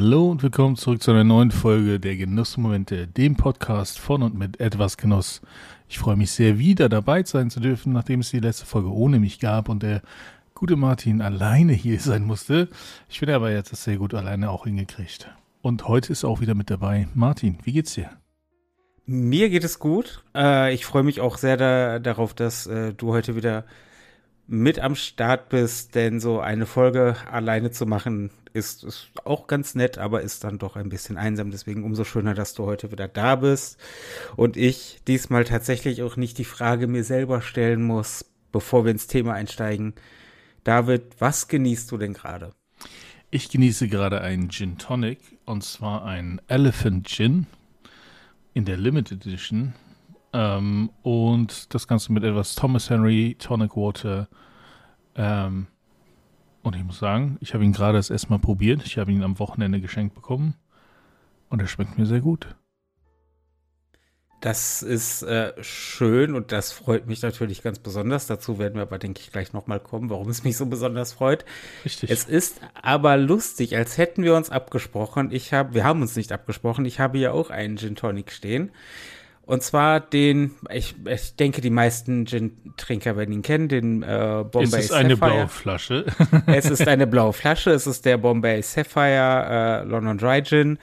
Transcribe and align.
Hallo 0.00 0.30
und 0.30 0.44
willkommen 0.44 0.76
zurück 0.76 1.02
zu 1.02 1.10
einer 1.10 1.24
neuen 1.24 1.50
Folge 1.50 1.98
der 1.98 2.16
Genussmomente, 2.16 3.08
dem 3.08 3.34
Podcast 3.34 3.98
von 3.98 4.22
und 4.22 4.38
mit 4.38 4.60
etwas 4.60 4.96
Genuss. 4.96 5.42
Ich 5.88 5.98
freue 5.98 6.14
mich 6.14 6.30
sehr, 6.30 6.56
wieder 6.56 6.88
dabei 6.88 7.24
sein 7.24 7.50
zu 7.50 7.58
dürfen, 7.58 7.94
nachdem 7.94 8.20
es 8.20 8.30
die 8.30 8.38
letzte 8.38 8.64
Folge 8.64 8.92
ohne 8.92 9.18
mich 9.18 9.40
gab 9.40 9.68
und 9.68 9.82
der 9.82 10.02
gute 10.54 10.76
Martin 10.76 11.20
alleine 11.20 11.72
hier 11.72 11.98
sein 11.98 12.22
musste. 12.22 12.68
Ich 13.08 13.18
finde 13.18 13.34
aber 13.34 13.50
jetzt 13.50 13.72
das 13.72 13.82
sehr 13.82 13.96
gut 13.96 14.14
alleine 14.14 14.50
auch 14.50 14.66
hingekriegt. 14.66 15.34
Und 15.62 15.88
heute 15.88 16.12
ist 16.12 16.24
auch 16.24 16.40
wieder 16.40 16.54
mit 16.54 16.70
dabei 16.70 17.08
Martin. 17.14 17.58
Wie 17.64 17.72
geht's 17.72 17.94
dir? 17.94 18.08
Mir 19.04 19.50
geht 19.50 19.64
es 19.64 19.80
gut. 19.80 20.22
Äh, 20.32 20.72
ich 20.74 20.86
freue 20.86 21.02
mich 21.02 21.20
auch 21.20 21.38
sehr 21.38 21.56
da, 21.56 21.98
darauf, 21.98 22.34
dass 22.34 22.68
äh, 22.68 22.94
du 22.94 23.12
heute 23.12 23.34
wieder 23.34 23.64
mit 24.48 24.80
am 24.80 24.94
Start 24.94 25.50
bist, 25.50 25.94
denn 25.94 26.20
so 26.20 26.40
eine 26.40 26.64
Folge 26.64 27.16
alleine 27.30 27.70
zu 27.70 27.84
machen 27.84 28.30
ist, 28.54 28.82
ist 28.82 29.10
auch 29.24 29.46
ganz 29.46 29.74
nett, 29.74 29.98
aber 29.98 30.22
ist 30.22 30.42
dann 30.42 30.58
doch 30.58 30.74
ein 30.74 30.88
bisschen 30.88 31.18
einsam. 31.18 31.50
Deswegen 31.50 31.84
umso 31.84 32.04
schöner, 32.04 32.34
dass 32.34 32.54
du 32.54 32.64
heute 32.64 32.90
wieder 32.90 33.08
da 33.08 33.36
bist 33.36 33.78
und 34.36 34.56
ich 34.56 35.00
diesmal 35.06 35.44
tatsächlich 35.44 36.02
auch 36.02 36.16
nicht 36.16 36.38
die 36.38 36.44
Frage 36.44 36.86
mir 36.86 37.04
selber 37.04 37.42
stellen 37.42 37.82
muss, 37.82 38.24
bevor 38.50 38.84
wir 38.84 38.90
ins 38.90 39.06
Thema 39.06 39.34
einsteigen. 39.34 39.92
David, 40.64 41.02
was 41.18 41.48
genießt 41.48 41.92
du 41.92 41.98
denn 41.98 42.14
gerade? 42.14 42.54
Ich 43.30 43.50
genieße 43.50 43.88
gerade 43.88 44.22
einen 44.22 44.48
Gin 44.48 44.78
Tonic 44.78 45.18
und 45.44 45.62
zwar 45.62 46.06
einen 46.06 46.40
Elephant 46.48 47.06
Gin 47.06 47.46
in 48.54 48.64
der 48.64 48.78
Limited 48.78 49.26
Edition. 49.26 49.74
Ähm, 50.32 50.90
und 51.02 51.72
das 51.74 51.88
Ganze 51.88 52.12
mit 52.12 52.24
etwas 52.24 52.54
Thomas 52.54 52.90
Henry 52.90 53.36
Tonic 53.38 53.76
Water. 53.76 54.28
Ähm, 55.14 55.68
und 56.62 56.76
ich 56.76 56.84
muss 56.84 56.98
sagen, 56.98 57.38
ich 57.40 57.54
habe 57.54 57.64
ihn 57.64 57.72
gerade 57.72 57.98
das 57.98 58.10
erste 58.10 58.30
Mal 58.30 58.38
probiert. 58.38 58.82
Ich 58.84 58.98
habe 58.98 59.12
ihn 59.12 59.22
am 59.22 59.38
Wochenende 59.38 59.80
geschenkt 59.80 60.14
bekommen. 60.14 60.54
Und 61.48 61.60
er 61.60 61.66
schmeckt 61.66 61.98
mir 61.98 62.06
sehr 62.06 62.20
gut. 62.20 62.54
Das 64.40 64.82
ist 64.82 65.22
äh, 65.24 65.52
schön 65.62 66.36
und 66.36 66.52
das 66.52 66.70
freut 66.70 67.08
mich 67.08 67.22
natürlich 67.22 67.62
ganz 67.62 67.80
besonders. 67.80 68.28
Dazu 68.28 68.60
werden 68.60 68.76
wir 68.76 68.82
aber, 68.82 68.98
denke 68.98 69.20
ich, 69.20 69.32
gleich 69.32 69.52
nochmal 69.52 69.80
kommen, 69.80 70.10
warum 70.10 70.28
es 70.28 70.44
mich 70.44 70.56
so 70.56 70.66
besonders 70.66 71.12
freut. 71.12 71.44
Richtig. 71.84 72.08
Es 72.08 72.24
ist 72.24 72.60
aber 72.80 73.16
lustig, 73.16 73.76
als 73.76 73.98
hätten 73.98 74.22
wir 74.22 74.36
uns 74.36 74.50
abgesprochen. 74.50 75.32
Ich 75.32 75.52
habe, 75.52 75.74
wir 75.74 75.82
haben 75.82 76.02
uns 76.02 76.14
nicht 76.14 76.30
abgesprochen. 76.30 76.84
Ich 76.84 77.00
habe 77.00 77.18
ja 77.18 77.32
auch 77.32 77.50
einen 77.50 77.78
Gin 77.78 77.96
Tonic 77.96 78.30
stehen. 78.30 78.70
Und 79.48 79.62
zwar 79.62 80.00
den, 80.00 80.50
ich, 80.70 80.94
ich 81.06 81.34
denke, 81.36 81.62
die 81.62 81.70
meisten 81.70 82.26
Gin-Trinker 82.26 83.16
werden 83.16 83.32
ihn 83.32 83.40
kennen, 83.40 83.68
den 83.68 84.02
äh, 84.02 84.44
Bombay 84.44 84.66
Sapphire. 84.66 84.78
Es 84.78 84.84
ist 84.84 84.92
eine 84.92 85.16
Sapphire. 85.16 85.30
blaue 85.30 85.48
Flasche. 85.48 86.06
es 86.46 86.66
ist 86.66 86.86
eine 86.86 87.06
blaue 87.06 87.32
Flasche. 87.32 87.70
Es 87.70 87.86
ist 87.86 88.04
der 88.04 88.18
Bombay 88.18 88.60
Sapphire 88.60 89.84
äh, 89.86 89.88
London 89.88 90.18
Dry 90.18 90.42
Gin. 90.42 90.78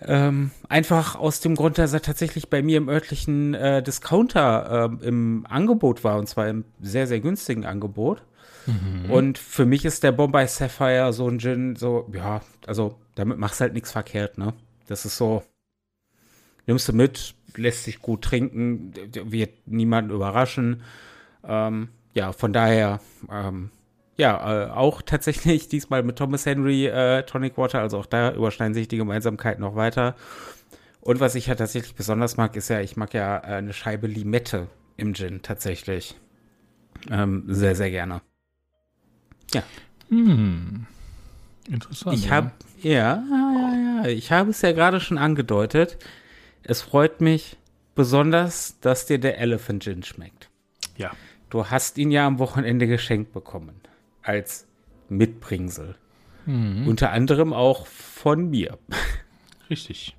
Ähm, 0.00 0.50
einfach 0.66 1.14
aus 1.14 1.40
dem 1.40 1.56
Grund, 1.56 1.76
dass 1.76 1.92
er 1.92 2.00
tatsächlich 2.00 2.48
bei 2.48 2.62
mir 2.62 2.78
im 2.78 2.88
örtlichen 2.88 3.52
äh, 3.52 3.82
Discounter 3.82 4.88
äh, 5.02 5.06
im 5.06 5.44
Angebot 5.46 6.04
war 6.04 6.16
und 6.16 6.26
zwar 6.26 6.48
im 6.48 6.64
sehr, 6.80 7.06
sehr 7.06 7.20
günstigen 7.20 7.66
Angebot. 7.66 8.22
Mhm. 8.64 9.10
Und 9.10 9.36
für 9.36 9.66
mich 9.66 9.84
ist 9.84 10.02
der 10.04 10.12
Bombay 10.12 10.46
Sapphire 10.46 11.12
so 11.12 11.28
ein 11.28 11.38
Gin, 11.38 11.76
so, 11.76 12.10
ja, 12.14 12.40
also 12.66 12.98
damit 13.14 13.36
machst 13.36 13.60
du 13.60 13.64
halt 13.64 13.74
nichts 13.74 13.92
verkehrt, 13.92 14.38
ne? 14.38 14.54
Das 14.86 15.04
ist 15.04 15.18
so, 15.18 15.42
nimmst 16.66 16.88
du 16.88 16.94
mit, 16.94 17.34
lässt 17.56 17.84
sich 17.84 18.00
gut 18.00 18.22
trinken, 18.22 18.92
wird 19.12 19.66
niemanden 19.66 20.10
überraschen. 20.10 20.82
Ähm, 21.46 21.88
ja, 22.14 22.32
von 22.32 22.52
daher, 22.52 23.00
ähm, 23.30 23.70
ja, 24.16 24.66
äh, 24.66 24.70
auch 24.70 25.02
tatsächlich 25.02 25.68
diesmal 25.68 26.02
mit 26.02 26.16
Thomas 26.16 26.46
Henry 26.46 26.86
äh, 26.86 27.22
Tonic 27.24 27.58
Water, 27.58 27.80
also 27.80 27.98
auch 27.98 28.06
da 28.06 28.32
überschneiden 28.32 28.74
sich 28.74 28.88
die 28.88 28.96
Gemeinsamkeiten 28.96 29.62
noch 29.62 29.76
weiter. 29.76 30.14
Und 31.00 31.20
was 31.20 31.34
ich 31.34 31.48
ja 31.48 31.54
tatsächlich 31.54 31.94
besonders 31.94 32.36
mag, 32.36 32.56
ist 32.56 32.70
ja, 32.70 32.80
ich 32.80 32.96
mag 32.96 33.12
ja 33.12 33.36
äh, 33.38 33.56
eine 33.56 33.72
Scheibe 33.72 34.06
Limette 34.06 34.68
im 34.96 35.14
Gin 35.14 35.42
tatsächlich. 35.42 36.16
Ähm, 37.10 37.44
sehr, 37.48 37.76
sehr 37.76 37.90
gerne. 37.90 38.22
Ja. 39.52 39.62
Hm. 40.08 40.86
Interessant. 41.68 42.16
Ich 42.16 42.30
habe, 42.30 42.52
ja. 42.80 42.90
ja, 42.90 43.22
ja, 43.30 44.02
ja, 44.02 44.08
ich 44.08 44.32
habe 44.32 44.50
es 44.50 44.62
ja 44.62 44.72
gerade 44.72 45.00
schon 45.00 45.18
angedeutet. 45.18 45.98
Es 46.64 46.82
freut 46.82 47.20
mich 47.20 47.56
besonders, 47.94 48.80
dass 48.80 49.06
dir 49.06 49.18
der 49.18 49.38
Elephant 49.38 49.82
Gin 49.82 50.02
schmeckt. 50.02 50.50
Ja. 50.96 51.12
Du 51.50 51.66
hast 51.66 51.98
ihn 51.98 52.10
ja 52.10 52.26
am 52.26 52.38
Wochenende 52.38 52.86
geschenkt 52.86 53.32
bekommen 53.32 53.80
als 54.22 54.66
Mitbringsel. 55.08 55.96
Mhm. 56.46 56.88
Unter 56.88 57.10
anderem 57.10 57.52
auch 57.52 57.86
von 57.86 58.50
mir. 58.50 58.78
Richtig. 59.70 60.16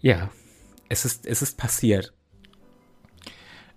Ja, 0.00 0.30
es 0.88 1.04
ist, 1.04 1.26
es 1.26 1.42
ist 1.42 1.56
passiert. 1.58 2.12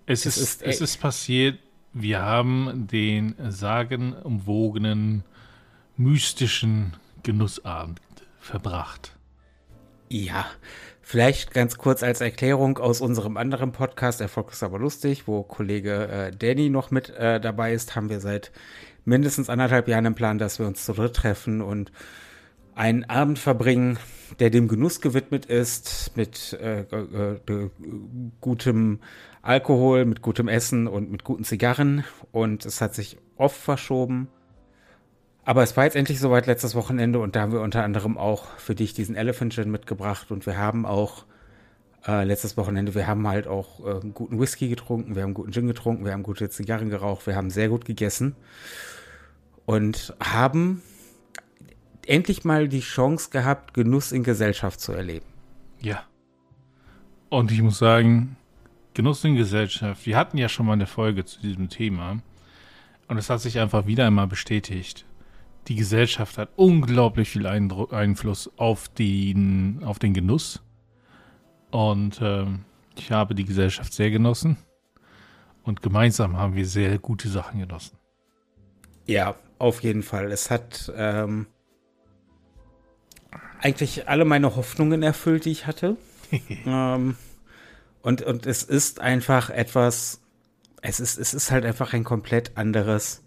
Es, 0.06 0.26
es 0.26 0.36
ist, 0.36 0.62
ist, 0.62 0.62
es 0.62 0.80
ist 0.80 1.00
passiert. 1.00 1.58
Wir 1.92 2.22
haben 2.22 2.86
den 2.90 3.34
sagenumwogenen, 3.48 5.24
mystischen 5.96 6.94
Genussabend 7.22 8.00
verbracht. 8.38 9.16
Ja, 10.08 10.46
vielleicht 11.06 11.54
ganz 11.54 11.78
kurz 11.78 12.02
als 12.02 12.20
Erklärung 12.20 12.78
aus 12.78 13.00
unserem 13.00 13.36
anderen 13.36 13.70
Podcast, 13.70 14.20
Erfolg 14.20 14.50
ist 14.50 14.64
aber 14.64 14.80
lustig, 14.80 15.28
wo 15.28 15.44
Kollege 15.44 16.08
äh, 16.08 16.30
Danny 16.36 16.68
noch 16.68 16.90
mit 16.90 17.10
äh, 17.10 17.40
dabei 17.40 17.72
ist, 17.72 17.94
haben 17.94 18.08
wir 18.10 18.18
seit 18.18 18.50
mindestens 19.04 19.48
anderthalb 19.48 19.86
Jahren 19.86 20.04
im 20.04 20.16
Plan, 20.16 20.38
dass 20.38 20.58
wir 20.58 20.66
uns 20.66 20.84
zu 20.84 20.92
dritt 20.94 21.14
treffen 21.14 21.62
und 21.62 21.92
einen 22.74 23.04
Abend 23.04 23.38
verbringen, 23.38 24.00
der 24.40 24.50
dem 24.50 24.66
Genuss 24.66 25.00
gewidmet 25.00 25.46
ist, 25.46 26.10
mit 26.16 26.54
äh, 26.54 26.84
gutem 28.40 28.98
Alkohol, 29.42 30.06
mit 30.06 30.22
gutem 30.22 30.48
Essen 30.48 30.88
und 30.88 31.12
mit 31.12 31.22
guten 31.22 31.44
Zigarren. 31.44 32.02
Und 32.32 32.66
es 32.66 32.80
hat 32.80 32.96
sich 32.96 33.16
oft 33.36 33.56
verschoben. 33.56 34.26
Aber 35.46 35.62
es 35.62 35.76
war 35.76 35.84
jetzt 35.84 35.94
endlich 35.94 36.18
soweit 36.18 36.46
letztes 36.46 36.74
Wochenende 36.74 37.20
und 37.20 37.36
da 37.36 37.42
haben 37.42 37.52
wir 37.52 37.60
unter 37.60 37.84
anderem 37.84 38.18
auch 38.18 38.46
für 38.56 38.74
dich 38.74 38.94
diesen 38.94 39.14
Elephant 39.14 39.54
Gin 39.54 39.70
mitgebracht 39.70 40.32
und 40.32 40.44
wir 40.44 40.58
haben 40.58 40.84
auch 40.84 41.24
äh, 42.04 42.24
letztes 42.24 42.56
Wochenende, 42.56 42.96
wir 42.96 43.06
haben 43.06 43.28
halt 43.28 43.46
auch 43.46 43.78
äh, 43.86 44.00
guten 44.12 44.40
Whisky 44.40 44.68
getrunken, 44.68 45.14
wir 45.14 45.22
haben 45.22 45.34
guten 45.34 45.52
Gin 45.52 45.68
getrunken, 45.68 46.04
wir 46.04 46.12
haben 46.12 46.24
gute 46.24 46.50
Zigarren 46.50 46.90
geraucht, 46.90 47.28
wir 47.28 47.36
haben 47.36 47.50
sehr 47.50 47.68
gut 47.68 47.84
gegessen 47.84 48.34
und 49.66 50.16
haben 50.18 50.82
endlich 52.06 52.42
mal 52.42 52.66
die 52.66 52.80
Chance 52.80 53.30
gehabt, 53.30 53.72
Genuss 53.72 54.10
in 54.10 54.24
Gesellschaft 54.24 54.80
zu 54.80 54.92
erleben. 54.94 55.26
Ja. 55.80 56.02
Und 57.28 57.52
ich 57.52 57.62
muss 57.62 57.78
sagen, 57.78 58.36
Genuss 58.94 59.22
in 59.22 59.36
Gesellschaft, 59.36 60.06
wir 60.06 60.16
hatten 60.16 60.38
ja 60.38 60.48
schon 60.48 60.66
mal 60.66 60.72
eine 60.72 60.88
Folge 60.88 61.24
zu 61.24 61.40
diesem 61.40 61.68
Thema 61.68 62.20
und 63.06 63.16
es 63.16 63.30
hat 63.30 63.40
sich 63.40 63.60
einfach 63.60 63.86
wieder 63.86 64.08
einmal 64.08 64.26
bestätigt. 64.26 65.06
Die 65.68 65.74
Gesellschaft 65.74 66.38
hat 66.38 66.50
unglaublich 66.56 67.28
viel 67.30 67.46
Eindruck, 67.46 67.92
Einfluss 67.92 68.50
auf 68.56 68.88
den, 68.88 69.82
auf 69.84 69.98
den 69.98 70.14
Genuss. 70.14 70.62
Und 71.70 72.20
ähm, 72.22 72.64
ich 72.96 73.10
habe 73.10 73.34
die 73.34 73.44
Gesellschaft 73.44 73.92
sehr 73.92 74.10
genossen. 74.10 74.56
Und 75.64 75.82
gemeinsam 75.82 76.36
haben 76.36 76.54
wir 76.54 76.66
sehr 76.66 76.98
gute 76.98 77.28
Sachen 77.28 77.58
genossen. 77.58 77.98
Ja, 79.06 79.34
auf 79.58 79.82
jeden 79.82 80.04
Fall. 80.04 80.30
Es 80.30 80.50
hat 80.50 80.92
ähm, 80.96 81.46
eigentlich 83.60 84.08
alle 84.08 84.24
meine 84.24 84.54
Hoffnungen 84.54 85.02
erfüllt, 85.02 85.44
die 85.44 85.50
ich 85.50 85.66
hatte. 85.66 85.96
ähm, 86.66 87.16
und, 88.02 88.22
und 88.22 88.46
es 88.46 88.62
ist 88.62 89.00
einfach 89.00 89.50
etwas, 89.50 90.20
es 90.82 91.00
ist, 91.00 91.18
es 91.18 91.34
ist 91.34 91.50
halt 91.50 91.64
einfach 91.64 91.92
ein 91.92 92.04
komplett 92.04 92.56
anderes 92.56 93.24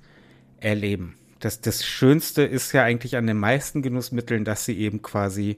Erleben. 0.62 1.18
Das, 1.40 1.62
das 1.62 1.86
Schönste 1.86 2.44
ist 2.44 2.74
ja 2.74 2.84
eigentlich 2.84 3.16
an 3.16 3.28
den 3.28 3.38
meisten 3.38 3.82
Genussmitteln, 3.82 4.44
dass 4.44 4.66
sie 4.66 4.78
eben 4.78 5.02
quasi 5.02 5.58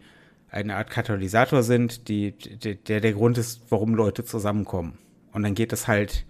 eine 0.50 0.76
Art 0.76 0.90
Katalysator 0.90 1.64
sind, 1.64 2.08
die, 2.08 2.34
die, 2.34 2.76
der 2.76 3.02
der 3.02 3.14
Grund 3.14 3.38
ist, 3.38 3.62
warum 3.70 3.96
Leute 3.96 4.24
zusammenkommen. 4.24 4.98
Und 5.32 5.44
dann 5.44 5.56
geht 5.56 5.74
es 5.74 5.88
halt 5.88 6.26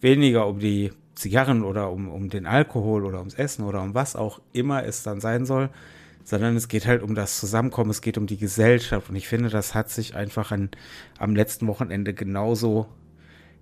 weniger 0.00 0.46
um 0.46 0.58
die 0.58 0.92
Zigarren 1.14 1.62
oder 1.62 1.90
um, 1.90 2.08
um 2.08 2.28
den 2.28 2.46
Alkohol 2.46 3.04
oder 3.04 3.18
ums 3.18 3.34
Essen 3.34 3.64
oder 3.64 3.82
um 3.82 3.94
was 3.94 4.16
auch 4.16 4.40
immer 4.52 4.84
es 4.84 5.02
dann 5.02 5.20
sein 5.20 5.46
soll, 5.46 5.70
sondern 6.24 6.56
es 6.56 6.68
geht 6.68 6.86
halt 6.86 7.02
um 7.02 7.14
das 7.14 7.38
Zusammenkommen, 7.40 7.90
es 7.90 8.00
geht 8.00 8.18
um 8.18 8.26
die 8.26 8.36
Gesellschaft. 8.36 9.08
Und 9.08 9.16
ich 9.16 9.28
finde, 9.28 9.48
das 9.48 9.74
hat 9.74 9.90
sich 9.90 10.14
einfach 10.14 10.52
an, 10.52 10.70
am 11.18 11.34
letzten 11.34 11.66
Wochenende 11.66 12.14
genauso 12.14 12.86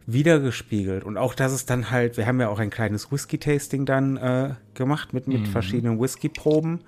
wiedergespiegelt. 0.06 1.04
Und 1.04 1.16
auch, 1.16 1.34
dass 1.34 1.52
es 1.52 1.66
dann 1.66 1.90
halt, 1.90 2.16
wir 2.16 2.26
haben 2.26 2.40
ja 2.40 2.48
auch 2.48 2.58
ein 2.58 2.70
kleines 2.70 3.12
Whisky-Tasting 3.12 3.86
dann 3.86 4.16
äh, 4.16 4.50
gemacht 4.74 5.12
mit, 5.12 5.28
mit 5.28 5.42
mhm. 5.42 5.46
verschiedenen 5.46 6.00
Whisky-Proben, 6.00 6.80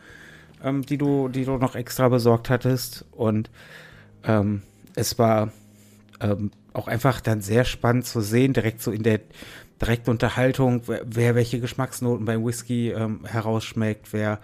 ähm, 0.62 0.82
die, 0.86 0.98
du, 0.98 1.28
die 1.28 1.44
du 1.44 1.56
noch 1.56 1.74
extra 1.74 2.08
besorgt 2.08 2.50
hattest. 2.50 3.04
Und 3.12 3.50
ähm, 4.24 4.62
es 4.94 5.18
war 5.18 5.52
ähm, 6.20 6.50
auch 6.72 6.88
einfach 6.88 7.20
dann 7.20 7.40
sehr 7.40 7.64
spannend 7.64 8.06
zu 8.06 8.20
sehen, 8.20 8.52
direkt 8.52 8.82
so 8.82 8.90
in 8.90 9.02
der 9.02 9.20
direkte 9.80 10.10
Unterhaltung, 10.10 10.82
wer, 10.86 11.02
wer 11.04 11.34
welche 11.34 11.60
Geschmacksnoten 11.60 12.24
beim 12.24 12.44
Whisky 12.44 12.90
ähm, 12.90 13.24
herausschmeckt, 13.24 14.12
wer 14.12 14.40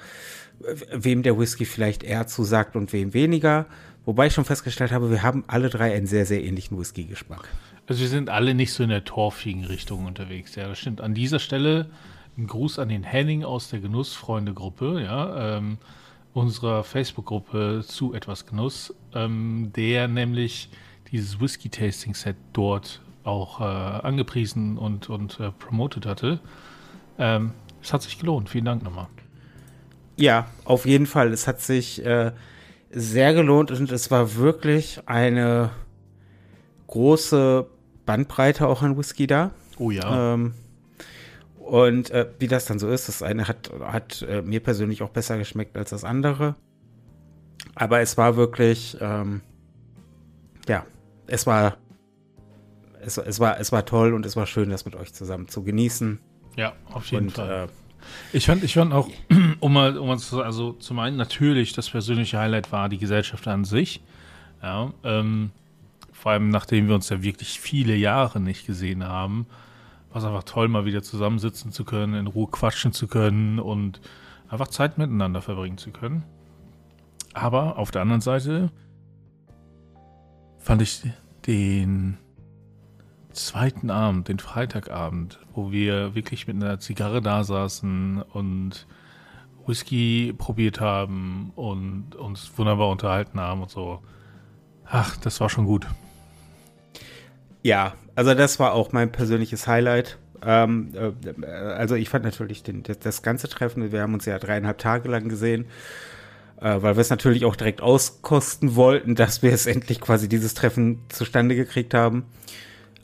wem 0.92 1.22
der 1.22 1.38
Whisky 1.38 1.64
vielleicht 1.64 2.02
eher 2.02 2.26
zusagt 2.26 2.76
und 2.76 2.92
wem 2.92 3.14
weniger. 3.14 3.66
Wobei 4.04 4.26
ich 4.26 4.34
schon 4.34 4.44
festgestellt 4.44 4.92
habe, 4.92 5.10
wir 5.10 5.22
haben 5.22 5.44
alle 5.46 5.68
drei 5.68 5.94
einen 5.94 6.06
sehr, 6.06 6.26
sehr 6.26 6.42
ähnlichen 6.42 6.78
Whisky-Geschmack. 6.78 7.48
Also 7.90 8.02
wir 8.02 8.08
sind 8.08 8.30
alle 8.30 8.54
nicht 8.54 8.72
so 8.72 8.84
in 8.84 8.88
der 8.88 9.02
torfigen 9.02 9.64
Richtung 9.64 10.06
unterwegs. 10.06 10.54
Ja, 10.54 10.68
das 10.68 10.78
stimmt. 10.78 11.00
An 11.00 11.12
dieser 11.12 11.40
Stelle 11.40 11.90
ein 12.38 12.46
Gruß 12.46 12.78
an 12.78 12.88
den 12.88 13.02
Henning 13.02 13.42
aus 13.42 13.68
der 13.68 13.80
Genussfreunde-Gruppe, 13.80 15.02
ja, 15.02 15.56
ähm, 15.56 15.76
unserer 16.32 16.84
Facebook-Gruppe 16.84 17.82
zu 17.84 18.14
etwas 18.14 18.46
Genuss, 18.46 18.94
ähm, 19.12 19.72
der 19.74 20.06
nämlich 20.06 20.68
dieses 21.10 21.40
Whisky-Tasting-Set 21.40 22.36
dort 22.52 23.00
auch 23.24 23.60
äh, 23.60 23.64
angepriesen 23.64 24.78
und, 24.78 25.10
und 25.10 25.40
äh, 25.40 25.50
promotet 25.50 26.06
hatte. 26.06 26.38
Ähm, 27.18 27.54
es 27.82 27.92
hat 27.92 28.02
sich 28.02 28.20
gelohnt. 28.20 28.50
Vielen 28.50 28.66
Dank 28.66 28.84
nochmal. 28.84 29.08
Ja, 30.16 30.46
auf 30.64 30.86
jeden 30.86 31.06
Fall. 31.06 31.32
Es 31.32 31.48
hat 31.48 31.60
sich 31.60 32.06
äh, 32.06 32.30
sehr 32.90 33.34
gelohnt 33.34 33.72
und 33.72 33.90
es 33.90 34.12
war 34.12 34.36
wirklich 34.36 35.00
eine 35.06 35.70
große 36.86 37.66
Bandbreite 38.06 38.66
auch 38.66 38.82
an 38.82 38.96
Whisky 38.96 39.26
da. 39.26 39.50
Oh 39.78 39.90
ja. 39.90 40.34
Ähm, 40.34 40.54
und 41.58 42.10
äh, 42.10 42.28
wie 42.38 42.48
das 42.48 42.64
dann 42.64 42.78
so 42.78 42.88
ist, 42.88 43.08
das 43.08 43.22
eine 43.22 43.46
hat, 43.46 43.70
hat 43.80 44.22
äh, 44.22 44.42
mir 44.42 44.60
persönlich 44.60 45.02
auch 45.02 45.10
besser 45.10 45.38
geschmeckt 45.38 45.76
als 45.76 45.90
das 45.90 46.04
andere. 46.04 46.56
Aber 47.74 48.00
es 48.00 48.16
war 48.16 48.36
wirklich, 48.36 48.96
ähm, 49.00 49.42
ja, 50.68 50.84
es 51.26 51.46
war, 51.46 51.76
es, 53.00 53.18
es, 53.18 53.38
war, 53.38 53.60
es 53.60 53.72
war 53.72 53.84
toll 53.84 54.14
und 54.14 54.26
es 54.26 54.36
war 54.36 54.46
schön, 54.46 54.70
das 54.70 54.84
mit 54.84 54.96
euch 54.96 55.12
zusammen 55.12 55.48
zu 55.48 55.62
genießen. 55.62 56.18
Ja, 56.56 56.72
auf 56.92 57.06
jeden 57.06 57.26
und, 57.26 57.32
Fall. 57.32 57.68
Äh, 57.68 57.68
ich 58.32 58.46
fand, 58.46 58.64
ich 58.64 58.74
fand 58.74 58.92
auch, 58.92 59.08
um 59.60 59.72
mal, 59.72 59.96
um 59.96 60.08
mal 60.08 60.18
zu, 60.18 60.42
also 60.42 60.72
zum 60.72 60.98
einen 60.98 61.16
natürlich 61.16 61.72
das 61.72 61.88
persönliche 61.88 62.38
Highlight 62.38 62.72
war 62.72 62.88
die 62.88 62.98
Gesellschaft 62.98 63.46
an 63.46 63.64
sich. 63.64 64.02
Ja, 64.62 64.92
ähm, 65.04 65.52
vor 66.20 66.32
allem 66.32 66.50
nachdem 66.50 66.86
wir 66.86 66.94
uns 66.94 67.08
ja 67.08 67.22
wirklich 67.22 67.58
viele 67.60 67.96
Jahre 67.96 68.40
nicht 68.40 68.66
gesehen 68.66 69.04
haben, 69.04 69.46
war 70.10 70.18
es 70.18 70.24
einfach 70.24 70.42
toll, 70.42 70.68
mal 70.68 70.84
wieder 70.84 71.02
zusammensitzen 71.02 71.72
zu 71.72 71.84
können, 71.84 72.12
in 72.12 72.26
Ruhe 72.26 72.48
quatschen 72.48 72.92
zu 72.92 73.08
können 73.08 73.58
und 73.58 74.02
einfach 74.50 74.68
Zeit 74.68 74.98
miteinander 74.98 75.40
verbringen 75.40 75.78
zu 75.78 75.92
können. 75.92 76.24
Aber 77.32 77.78
auf 77.78 77.90
der 77.90 78.02
anderen 78.02 78.20
Seite 78.20 78.70
fand 80.58 80.82
ich 80.82 81.04
den 81.46 82.18
zweiten 83.32 83.88
Abend, 83.88 84.28
den 84.28 84.40
Freitagabend, 84.40 85.38
wo 85.54 85.72
wir 85.72 86.14
wirklich 86.14 86.46
mit 86.46 86.56
einer 86.56 86.80
Zigarre 86.80 87.22
da 87.22 87.44
saßen 87.44 88.20
und 88.20 88.86
Whisky 89.64 90.34
probiert 90.36 90.82
haben 90.82 91.52
und 91.56 92.14
uns 92.14 92.52
wunderbar 92.58 92.90
unterhalten 92.90 93.40
haben 93.40 93.62
und 93.62 93.70
so. 93.70 94.02
Ach, 94.84 95.16
das 95.16 95.40
war 95.40 95.48
schon 95.48 95.64
gut. 95.64 95.86
Ja, 97.62 97.94
also 98.14 98.34
das 98.34 98.58
war 98.58 98.72
auch 98.72 98.92
mein 98.92 99.12
persönliches 99.12 99.66
Highlight. 99.66 100.18
Ähm, 100.44 100.92
äh, 100.94 101.46
also 101.46 101.94
ich 101.94 102.08
fand 102.08 102.24
natürlich 102.24 102.62
den, 102.62 102.82
das, 102.82 102.98
das, 102.98 103.22
ganze 103.22 103.48
Treffen, 103.48 103.92
wir 103.92 104.00
haben 104.00 104.14
uns 104.14 104.24
ja 104.24 104.38
dreieinhalb 104.38 104.78
Tage 104.78 105.08
lang 105.08 105.28
gesehen, 105.28 105.66
äh, 106.60 106.80
weil 106.80 106.96
wir 106.96 107.00
es 107.00 107.10
natürlich 107.10 107.44
auch 107.44 107.56
direkt 107.56 107.82
auskosten 107.82 108.74
wollten, 108.76 109.14
dass 109.16 109.42
wir 109.42 109.52
es 109.52 109.66
endlich 109.66 110.00
quasi 110.00 110.28
dieses 110.28 110.54
Treffen 110.54 111.00
zustande 111.08 111.54
gekriegt 111.54 111.94
haben. 111.94 112.24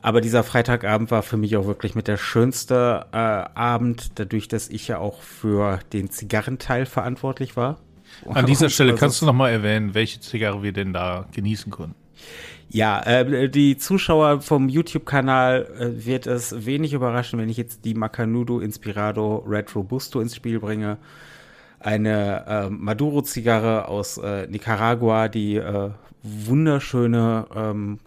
Aber 0.02 0.20
dieser 0.20 0.44
Freitagabend 0.44 1.10
war 1.10 1.22
für 1.22 1.36
mich 1.36 1.56
auch 1.56 1.66
wirklich 1.66 1.94
mit 1.94 2.06
der 2.06 2.16
schönste 2.16 3.06
äh, 3.12 3.16
Abend, 3.16 4.20
dadurch, 4.20 4.46
dass 4.46 4.68
ich 4.68 4.86
ja 4.86 4.98
auch 4.98 5.20
für 5.20 5.80
den 5.92 6.10
Zigarrenteil 6.10 6.86
verantwortlich 6.86 7.56
war. 7.56 7.80
An 8.26 8.46
dieser 8.46 8.68
Stelle 8.70 8.94
kannst 8.94 9.20
du 9.20 9.26
noch 9.26 9.32
mal 9.32 9.50
erwähnen, 9.50 9.94
welche 9.94 10.20
Zigarre 10.20 10.62
wir 10.62 10.72
denn 10.72 10.92
da 10.92 11.26
genießen 11.32 11.72
konnten. 11.72 12.05
Ja, 12.68 13.00
äh, 13.04 13.48
die 13.48 13.76
Zuschauer 13.76 14.40
vom 14.40 14.68
YouTube-Kanal 14.68 15.66
äh, 15.78 16.06
wird 16.06 16.26
es 16.26 16.66
wenig 16.66 16.92
überraschen, 16.92 17.38
wenn 17.38 17.48
ich 17.48 17.56
jetzt 17.56 17.84
die 17.84 17.94
Macanudo 17.94 18.60
Inspirado 18.60 19.44
Red 19.46 19.74
Robusto 19.74 20.20
ins 20.20 20.34
Spiel 20.34 20.58
bringe. 20.58 20.98
Eine 21.78 22.44
äh, 22.46 22.70
Maduro-Zigarre 22.70 23.86
aus 23.86 24.18
äh, 24.18 24.46
Nicaragua, 24.48 25.28
die 25.28 25.56
äh, 25.56 25.90
wunderschöne 26.22 27.46
ähm, 27.54 28.00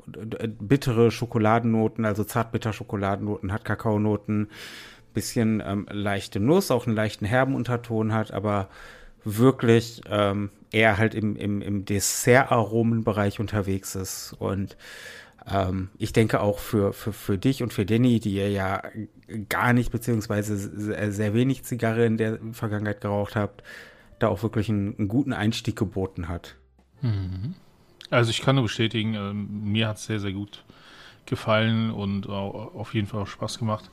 bittere 0.59 1.11
Schokoladennoten, 1.11 2.03
also 2.03 2.23
zartbitter 2.23 2.73
Schokoladennoten 2.73 3.53
hat, 3.53 3.63
Kakaonoten, 3.63 4.49
bisschen 5.13 5.63
ähm, 5.65 5.87
leichte 5.89 6.39
Nuss, 6.39 6.71
auch 6.71 6.85
einen 6.85 6.95
leichten 6.95 7.25
herben 7.25 7.55
Unterton 7.55 8.13
hat, 8.13 8.31
aber 8.31 8.67
wirklich 9.23 10.01
ähm, 10.09 10.49
eher 10.71 10.97
halt 10.97 11.15
im, 11.15 11.35
im, 11.35 11.61
im 11.61 11.85
Dessert-Aromenbereich 11.85 13.39
unterwegs 13.39 13.95
ist. 13.95 14.35
Und 14.39 14.77
ähm, 15.47 15.89
ich 15.97 16.13
denke 16.13 16.41
auch 16.41 16.59
für, 16.59 16.93
für, 16.93 17.13
für 17.13 17.37
dich 17.37 17.63
und 17.63 17.73
für 17.73 17.85
Danny, 17.85 18.19
die 18.19 18.35
ihr 18.35 18.49
ja 18.49 18.81
gar 19.49 19.73
nicht, 19.73 19.91
beziehungsweise 19.91 20.57
sehr, 20.57 21.11
sehr 21.11 21.33
wenig 21.33 21.63
Zigarre 21.63 22.05
in 22.05 22.17
der 22.17 22.39
Vergangenheit 22.51 23.01
geraucht 23.01 23.35
habt, 23.35 23.63
da 24.19 24.27
auch 24.27 24.43
wirklich 24.43 24.69
einen, 24.69 24.97
einen 24.97 25.07
guten 25.07 25.33
Einstieg 25.33 25.75
geboten 25.75 26.27
hat. 26.27 26.55
Mhm. 27.01 27.55
Also 28.09 28.31
ich 28.31 28.41
kann 28.41 28.55
nur 28.55 28.63
bestätigen, 28.63 29.13
äh, 29.15 29.33
mir 29.33 29.87
hat 29.87 29.97
es 29.97 30.05
sehr, 30.05 30.19
sehr 30.19 30.33
gut 30.33 30.63
gefallen 31.25 31.91
und 31.91 32.27
auf 32.27 32.95
jeden 32.95 33.05
Fall 33.05 33.21
auch 33.21 33.27
Spaß 33.27 33.59
gemacht. 33.59 33.91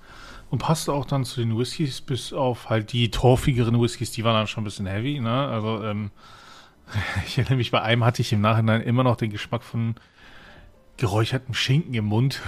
Und 0.51 0.59
passte 0.59 0.93
auch 0.93 1.05
dann 1.05 1.25
zu 1.25 1.41
den 1.41 1.59
Whiskys, 1.59 2.01
bis 2.01 2.33
auf 2.33 2.71
halt 2.71 2.93
die 2.93 3.11
torfigeren 3.11 3.81
Whiskys, 3.81 4.13
die 4.13 4.25
waren 4.25 4.35
dann 4.35 4.47
schon 4.47 4.63
ein 4.63 4.65
bisschen 4.65 4.87
heavy, 4.87 5.21
ne? 5.21 5.49
Also, 5.49 5.83
ähm, 5.83 6.11
ich 7.27 7.39
erinnere 7.39 7.57
mich, 7.57 7.71
bei 7.71 7.83
einem 7.83 8.05
hatte 8.05 8.23
ich 8.23 8.33
im 8.33 8.41
Nachhinein 8.41 8.81
immer 8.81 9.03
noch 9.03 9.17
den 9.17 9.31
Geschmack 9.31 9.63
von 9.63 9.97
geräuchertem 10.97 11.55
Schinken 11.55 11.95
im 11.95 12.07
Mund. 12.07 12.41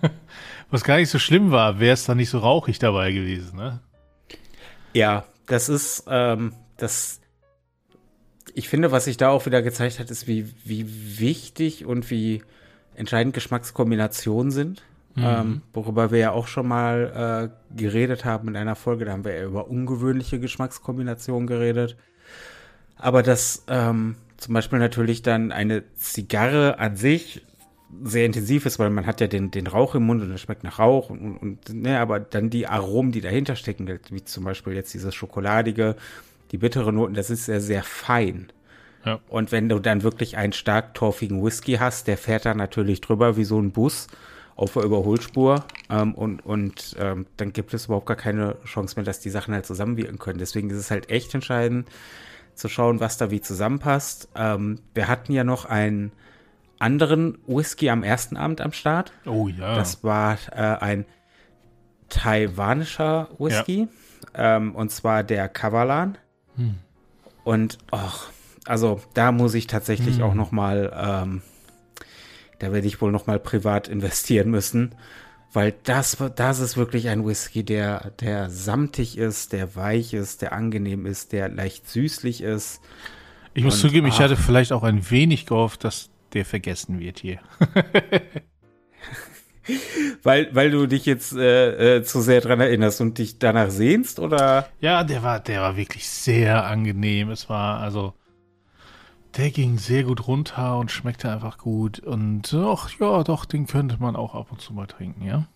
Was 0.70 0.82
gar 0.82 0.96
nicht 0.96 1.10
so 1.10 1.18
schlimm 1.18 1.50
war, 1.50 1.78
wäre 1.78 1.94
es 1.94 2.04
dann 2.04 2.16
nicht 2.16 2.30
so 2.30 2.38
rauchig 2.38 2.78
dabei 2.78 3.12
gewesen, 3.12 3.56
ne? 3.56 3.80
Ja, 4.94 5.24
das 5.46 5.68
ist, 5.68 6.04
ähm, 6.08 6.54
das 6.76 7.22
ich 8.54 8.68
finde, 8.68 8.92
was 8.92 9.04
sich 9.04 9.16
da 9.16 9.30
auch 9.30 9.46
wieder 9.46 9.62
gezeigt 9.62 9.98
hat, 9.98 10.10
ist, 10.10 10.26
wie, 10.26 10.52
wie 10.64 11.18
wichtig 11.18 11.84
und 11.84 12.10
wie 12.10 12.42
entscheidend 12.94 13.34
Geschmackskombinationen 13.34 14.50
sind. 14.50 14.82
Mhm. 15.14 15.24
Ähm, 15.24 15.62
worüber 15.74 16.10
wir 16.10 16.18
ja 16.18 16.30
auch 16.32 16.46
schon 16.46 16.66
mal 16.66 17.50
äh, 17.50 17.76
geredet 17.76 18.24
haben 18.24 18.48
in 18.48 18.56
einer 18.56 18.76
Folge. 18.76 19.04
Da 19.04 19.12
haben 19.12 19.24
wir 19.24 19.34
ja 19.34 19.44
über 19.44 19.68
ungewöhnliche 19.68 20.40
Geschmackskombinationen 20.40 21.46
geredet. 21.46 21.96
Aber 22.96 23.22
dass 23.22 23.64
ähm, 23.68 24.16
zum 24.38 24.54
Beispiel 24.54 24.78
natürlich 24.78 25.22
dann 25.22 25.52
eine 25.52 25.82
Zigarre 25.96 26.78
an 26.78 26.96
sich 26.96 27.42
sehr 28.02 28.24
intensiv 28.24 28.64
ist, 28.64 28.78
weil 28.78 28.90
man 28.90 29.06
hat 29.06 29.20
ja 29.20 29.26
den, 29.26 29.50
den 29.50 29.66
Rauch 29.66 29.94
im 29.94 30.04
Mund 30.04 30.22
und 30.22 30.30
es 30.30 30.40
schmeckt 30.40 30.64
nach 30.64 30.78
Rauch 30.78 31.10
und, 31.10 31.36
und 31.36 31.68
ne, 31.74 31.98
aber 31.98 32.20
dann 32.20 32.48
die 32.48 32.66
Aromen, 32.66 33.12
die 33.12 33.20
dahinter 33.20 33.54
stecken, 33.54 34.00
wie 34.08 34.24
zum 34.24 34.44
Beispiel 34.44 34.72
jetzt 34.72 34.94
dieses 34.94 35.14
Schokoladige, 35.14 35.96
die 36.52 36.58
bittere 36.58 36.92
Noten, 36.92 37.14
das 37.14 37.28
ist 37.28 37.44
sehr, 37.44 37.60
sehr 37.60 37.82
fein. 37.82 38.50
Ja. 39.04 39.20
Und 39.28 39.52
wenn 39.52 39.68
du 39.68 39.78
dann 39.78 40.02
wirklich 40.02 40.36
einen 40.36 40.52
stark 40.52 40.94
torfigen 40.94 41.42
Whisky 41.42 41.74
hast, 41.74 42.06
der 42.06 42.16
fährt 42.16 42.46
dann 42.46 42.56
natürlich 42.56 43.00
drüber 43.00 43.36
wie 43.36 43.44
so 43.44 43.60
ein 43.60 43.72
Bus 43.72 44.06
auf 44.56 44.74
der 44.74 44.82
Überholspur 44.82 45.64
ähm, 45.90 46.14
und, 46.14 46.44
und 46.44 46.96
ähm, 46.98 47.26
dann 47.36 47.52
gibt 47.52 47.74
es 47.74 47.86
überhaupt 47.86 48.06
gar 48.06 48.16
keine 48.16 48.56
Chance 48.64 48.96
mehr, 48.96 49.04
dass 49.04 49.20
die 49.20 49.30
Sachen 49.30 49.54
halt 49.54 49.66
zusammenwirken 49.66 50.18
können. 50.18 50.38
Deswegen 50.38 50.70
ist 50.70 50.76
es 50.76 50.90
halt 50.90 51.10
echt 51.10 51.34
entscheidend 51.34 51.88
zu 52.54 52.68
schauen, 52.68 53.00
was 53.00 53.16
da 53.16 53.30
wie 53.30 53.40
zusammenpasst. 53.40 54.28
Ähm, 54.34 54.80
wir 54.94 55.08
hatten 55.08 55.32
ja 55.32 55.44
noch 55.44 55.64
einen 55.64 56.12
anderen 56.78 57.38
Whisky 57.46 57.90
am 57.90 58.02
ersten 58.02 58.36
Abend 58.36 58.60
am 58.60 58.72
Start. 58.72 59.12
Oh 59.24 59.48
ja. 59.48 59.74
Das 59.74 60.04
war 60.04 60.36
äh, 60.50 60.60
ein 60.60 61.06
taiwanischer 62.08 63.28
Whisky. 63.38 63.88
Ja. 64.34 64.56
Ähm, 64.56 64.74
und 64.74 64.90
zwar 64.90 65.22
der 65.22 65.48
Kavalan. 65.48 66.18
Hm. 66.56 66.74
Und 67.44 67.78
ach, 67.90 68.28
also 68.66 69.00
da 69.14 69.32
muss 69.32 69.54
ich 69.54 69.66
tatsächlich 69.66 70.18
hm. 70.18 70.22
auch 70.22 70.34
noch 70.34 70.52
mal, 70.52 70.92
ähm, 70.94 71.42
da 72.62 72.72
werde 72.72 72.86
ich 72.86 73.00
wohl 73.00 73.10
noch 73.10 73.26
mal 73.26 73.40
privat 73.40 73.88
investieren 73.88 74.48
müssen, 74.48 74.94
weil 75.52 75.74
das, 75.82 76.16
das 76.36 76.60
ist 76.60 76.76
wirklich 76.76 77.08
ein 77.08 77.26
Whisky, 77.26 77.64
der, 77.64 78.12
der 78.20 78.50
samtig 78.50 79.18
ist, 79.18 79.52
der 79.52 79.74
weich 79.74 80.14
ist, 80.14 80.42
der 80.42 80.52
angenehm 80.52 81.04
ist, 81.04 81.32
der 81.32 81.48
leicht 81.48 81.88
süßlich 81.88 82.40
ist. 82.40 82.80
Ich 83.52 83.64
muss 83.64 83.74
Und, 83.74 83.90
zugeben, 83.90 84.06
ich 84.06 84.20
hatte 84.20 84.36
vielleicht 84.36 84.72
auch 84.72 84.84
ein 84.84 85.10
wenig 85.10 85.46
gehofft, 85.46 85.82
dass 85.82 86.10
der 86.34 86.44
vergessen 86.44 87.00
wird 87.00 87.18
hier. 87.18 87.40
weil, 90.22 90.54
weil 90.54 90.70
du 90.70 90.86
dich 90.86 91.04
jetzt 91.04 91.32
äh, 91.32 91.96
äh, 91.96 92.02
zu 92.04 92.20
sehr 92.20 92.40
dran 92.40 92.60
erinnerst 92.60 93.00
und 93.00 93.18
dich 93.18 93.40
danach 93.40 93.70
sehnst, 93.70 94.20
oder? 94.20 94.68
Ja, 94.80 95.02
der 95.02 95.24
war, 95.24 95.40
der 95.40 95.62
war 95.62 95.76
wirklich 95.76 96.08
sehr 96.08 96.64
angenehm. 96.64 97.30
Es 97.30 97.48
war, 97.48 97.80
also, 97.80 98.14
der 99.36 99.50
ging 99.50 99.78
sehr 99.78 100.04
gut 100.04 100.26
runter 100.26 100.78
und 100.78 100.90
schmeckte 100.90 101.30
einfach 101.30 101.58
gut. 101.58 102.00
Und 102.00 102.52
ach 102.54 102.90
ja, 102.98 103.22
doch, 103.24 103.44
den 103.44 103.66
könnte 103.66 103.96
man 103.98 104.16
auch 104.16 104.34
ab 104.34 104.48
und 104.50 104.60
zu 104.60 104.72
mal 104.72 104.86
trinken, 104.86 105.24
ja. 105.24 105.48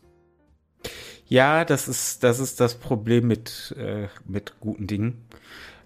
Ja, 1.29 1.65
das 1.65 1.89
ist, 1.89 2.23
das 2.23 2.39
ist 2.39 2.61
das 2.61 2.77
Problem 2.77 3.27
mit, 3.27 3.75
äh, 3.79 4.09
mit 4.25 4.55
guten 4.61 4.87
Dingen. 4.87 5.25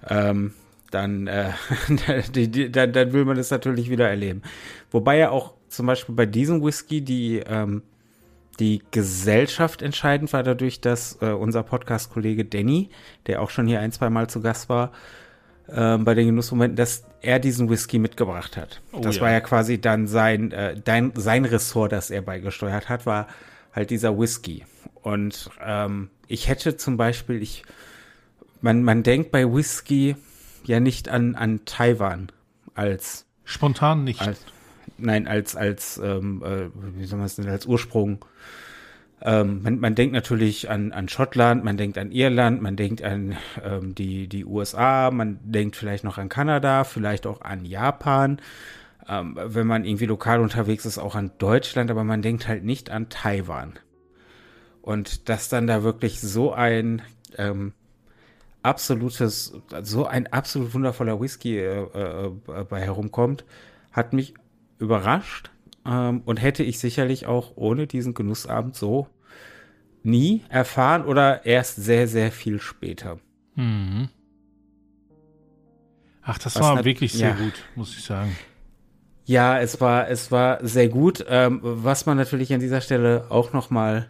Ähm, 0.06 0.52
dann, 0.90 1.26
äh, 1.26 1.52
dann, 2.70 2.92
dann 2.92 3.12
will 3.12 3.24
man 3.24 3.36
das 3.36 3.50
natürlich 3.50 3.90
wieder 3.90 4.08
erleben. 4.08 4.42
Wobei 4.90 5.16
ja 5.16 5.30
auch 5.30 5.54
zum 5.68 5.86
Beispiel 5.86 6.14
bei 6.14 6.26
diesem 6.26 6.62
Whisky 6.62 7.00
die, 7.00 7.38
ähm, 7.38 7.82
die 8.58 8.82
Gesellschaft 8.90 9.80
entscheidend 9.82 10.32
war, 10.32 10.42
dadurch, 10.42 10.80
dass 10.80 11.18
äh, 11.22 11.30
unser 11.30 11.62
Podcast-Kollege 11.62 12.44
Danny, 12.44 12.90
der 13.26 13.40
auch 13.40 13.50
schon 13.50 13.66
hier 13.66 13.80
ein, 13.80 13.92
zwei 13.92 14.10
Mal 14.10 14.28
zu 14.28 14.42
Gast 14.42 14.68
war, 14.68 14.92
äh, 15.68 15.96
bei 15.98 16.14
den 16.14 16.26
Genussmomenten, 16.26 16.76
dass 16.76 17.04
er 17.22 17.38
diesen 17.38 17.68
Whisky 17.68 17.98
mitgebracht 17.98 18.56
hat. 18.56 18.80
Oh, 18.92 19.00
das 19.00 19.16
ja. 19.16 19.22
war 19.22 19.30
ja 19.30 19.40
quasi 19.40 19.80
dann 19.80 20.06
sein, 20.06 20.52
äh, 20.52 20.74
dein, 20.82 21.12
sein 21.14 21.44
Ressort, 21.44 21.92
das 21.92 22.10
er 22.10 22.22
beigesteuert 22.22 22.88
hat, 22.88 23.06
war 23.06 23.28
halt 23.72 23.90
dieser 23.90 24.18
Whisky. 24.18 24.64
Und 25.02 25.50
ähm, 25.62 26.10
ich 26.26 26.48
hätte 26.48 26.76
zum 26.76 26.96
Beispiel, 26.96 27.42
ich, 27.42 27.64
man, 28.60 28.82
man 28.82 29.02
denkt 29.02 29.30
bei 29.30 29.50
Whisky 29.50 30.16
ja 30.64 30.80
nicht 30.80 31.08
an, 31.08 31.34
an 31.34 31.64
Taiwan 31.64 32.30
als. 32.74 33.26
Spontan 33.44 34.04
nicht. 34.04 34.20
Als, 34.20 34.40
nein, 34.98 35.26
als, 35.26 35.56
als, 35.56 35.98
ähm, 35.98 36.42
äh, 36.44 36.70
wie 36.98 37.04
soll 37.04 37.18
man 37.18 37.26
es 37.26 37.36
denn, 37.36 37.48
als 37.48 37.66
Ursprung. 37.66 38.24
Ähm, 39.22 39.62
man, 39.62 39.80
man 39.80 39.94
denkt 39.94 40.14
natürlich 40.14 40.70
an, 40.70 40.92
an 40.92 41.08
Schottland, 41.08 41.62
man 41.62 41.76
denkt 41.76 41.98
an 41.98 42.10
Irland, 42.10 42.62
man 42.62 42.76
denkt 42.76 43.02
an 43.02 43.36
ähm, 43.62 43.94
die, 43.94 44.28
die 44.28 44.46
USA, 44.46 45.10
man 45.10 45.38
denkt 45.42 45.76
vielleicht 45.76 46.04
noch 46.04 46.16
an 46.16 46.28
Kanada, 46.28 46.84
vielleicht 46.84 47.26
auch 47.26 47.42
an 47.42 47.64
Japan. 47.64 48.40
Ähm, 49.08 49.38
wenn 49.42 49.66
man 49.66 49.84
irgendwie 49.84 50.06
lokal 50.06 50.40
unterwegs 50.40 50.86
ist, 50.86 50.98
auch 50.98 51.14
an 51.14 51.32
Deutschland, 51.38 51.90
aber 51.90 52.04
man 52.04 52.22
denkt 52.22 52.48
halt 52.48 52.64
nicht 52.64 52.90
an 52.90 53.08
Taiwan. 53.08 53.78
Und 54.82 55.28
dass 55.28 55.50
dann 55.50 55.66
da 55.66 55.82
wirklich 55.82 56.20
so 56.20 56.52
ein 56.52 57.02
ähm, 57.36 57.74
absolutes, 58.62 59.52
so 59.82 60.06
ein 60.06 60.26
absolut 60.28 60.72
wundervoller 60.72 61.20
Whisky 61.20 61.58
äh, 61.58 61.82
äh, 61.82 62.30
bei 62.68 62.80
herumkommt, 62.80 63.44
hat 63.92 64.14
mich 64.14 64.34
überrascht 64.78 65.50
ähm, 65.86 66.22
und 66.24 66.36
hätte 66.38 66.62
ich 66.62 66.78
sicherlich 66.78 67.26
auch 67.26 67.52
ohne 67.56 67.86
diesen 67.86 68.14
Genussabend 68.14 68.76
so 68.76 69.08
nie 70.02 70.42
erfahren 70.48 71.04
oder 71.04 71.44
erst 71.46 71.76
sehr, 71.76 72.08
sehr 72.08 72.32
viel 72.32 72.60
später. 72.60 73.18
Mhm. 73.54 74.08
Ach, 76.22 76.38
das 76.38 76.56
Was 76.56 76.62
war 76.62 76.76
hat, 76.76 76.84
wirklich 76.84 77.12
sehr 77.12 77.30
ja. 77.30 77.34
gut, 77.34 77.64
muss 77.74 77.96
ich 77.96 78.04
sagen. 78.04 78.36
Ja, 79.24 79.58
es 79.60 79.80
war, 79.80 80.08
es 80.08 80.30
war 80.30 80.66
sehr 80.66 80.88
gut. 80.88 81.24
Ähm, 81.28 81.60
was 81.62 82.06
man 82.06 82.16
natürlich 82.16 82.52
an 82.52 82.60
dieser 82.60 82.80
Stelle 82.80 83.26
auch 83.30 83.52
noch 83.52 83.70
mal 83.70 84.08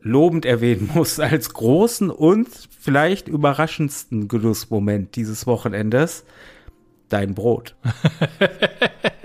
lobend 0.00 0.44
erwähnen 0.44 0.90
muss 0.94 1.20
als 1.20 1.52
großen 1.52 2.10
und 2.10 2.48
vielleicht 2.78 3.28
überraschendsten 3.28 4.28
Genussmoment 4.28 5.16
dieses 5.16 5.46
Wochenendes, 5.46 6.24
dein 7.08 7.34
Brot. 7.34 7.76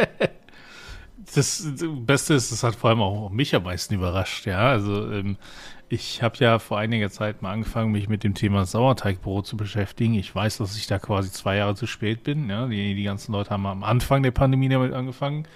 das 1.33 1.67
Beste 2.05 2.33
ist, 2.33 2.51
es 2.51 2.63
hat 2.63 2.75
vor 2.75 2.89
allem 2.89 3.01
auch 3.01 3.29
mich 3.29 3.55
am 3.55 3.63
meisten 3.63 3.93
überrascht, 3.93 4.45
ja. 4.45 4.69
Also 4.69 5.11
ähm, 5.11 5.37
ich 5.89 6.23
habe 6.23 6.37
ja 6.39 6.59
vor 6.59 6.79
einiger 6.79 7.11
Zeit 7.11 7.41
mal 7.41 7.51
angefangen, 7.51 7.91
mich 7.91 8.09
mit 8.09 8.23
dem 8.23 8.33
Thema 8.33 8.65
Sauerteigbrot 8.65 9.45
zu 9.45 9.57
beschäftigen. 9.57 10.15
Ich 10.15 10.33
weiß, 10.33 10.57
dass 10.57 10.75
ich 10.75 10.87
da 10.87 10.97
quasi 10.97 11.31
zwei 11.31 11.57
Jahre 11.57 11.75
zu 11.75 11.85
spät 11.85 12.23
bin. 12.23 12.49
Ja. 12.49 12.67
Die, 12.67 12.95
die 12.95 13.03
ganzen 13.03 13.31
Leute 13.31 13.51
haben 13.51 13.65
am 13.65 13.83
Anfang 13.83 14.23
der 14.23 14.31
Pandemie 14.31 14.69
damit 14.69 14.93
angefangen. 14.93 15.47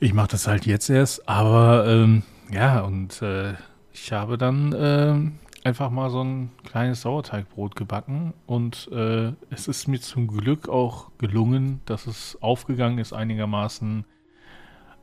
Ich 0.00 0.12
mache 0.12 0.28
das 0.28 0.46
halt 0.46 0.66
jetzt 0.66 0.90
erst, 0.90 1.28
aber 1.28 1.86
ähm, 1.88 2.22
ja, 2.52 2.80
und 2.80 3.20
äh, 3.22 3.54
ich 3.92 4.12
habe 4.12 4.38
dann 4.38 4.72
äh, 4.72 5.66
einfach 5.66 5.90
mal 5.90 6.10
so 6.10 6.22
ein 6.22 6.50
kleines 6.64 7.02
Sauerteigbrot 7.02 7.74
gebacken 7.74 8.32
und 8.46 8.88
äh, 8.92 9.32
es 9.50 9.66
ist 9.66 9.88
mir 9.88 10.00
zum 10.00 10.28
Glück 10.28 10.68
auch 10.68 11.10
gelungen, 11.18 11.80
dass 11.84 12.06
es 12.06 12.38
aufgegangen 12.40 12.98
ist 12.98 13.12
einigermaßen. 13.12 14.04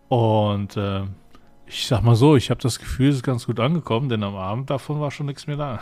Und 0.08 0.78
äh, 0.78 1.04
ich 1.68 1.88
sag 1.88 2.04
mal 2.04 2.16
so, 2.16 2.36
ich 2.36 2.50
habe 2.50 2.62
das 2.62 2.80
Gefühl, 2.80 3.10
es 3.10 3.18
ist 3.18 3.24
ganz 3.24 3.46
gut 3.48 3.60
angekommen, 3.60 4.10
denn 4.10 4.24
am 4.24 4.36
Abend 4.36 4.70
davon 4.70 5.00
war 5.00 5.12
schon 5.12 5.26
nichts 5.26 5.48
mehr 5.48 5.58
da. 5.58 5.80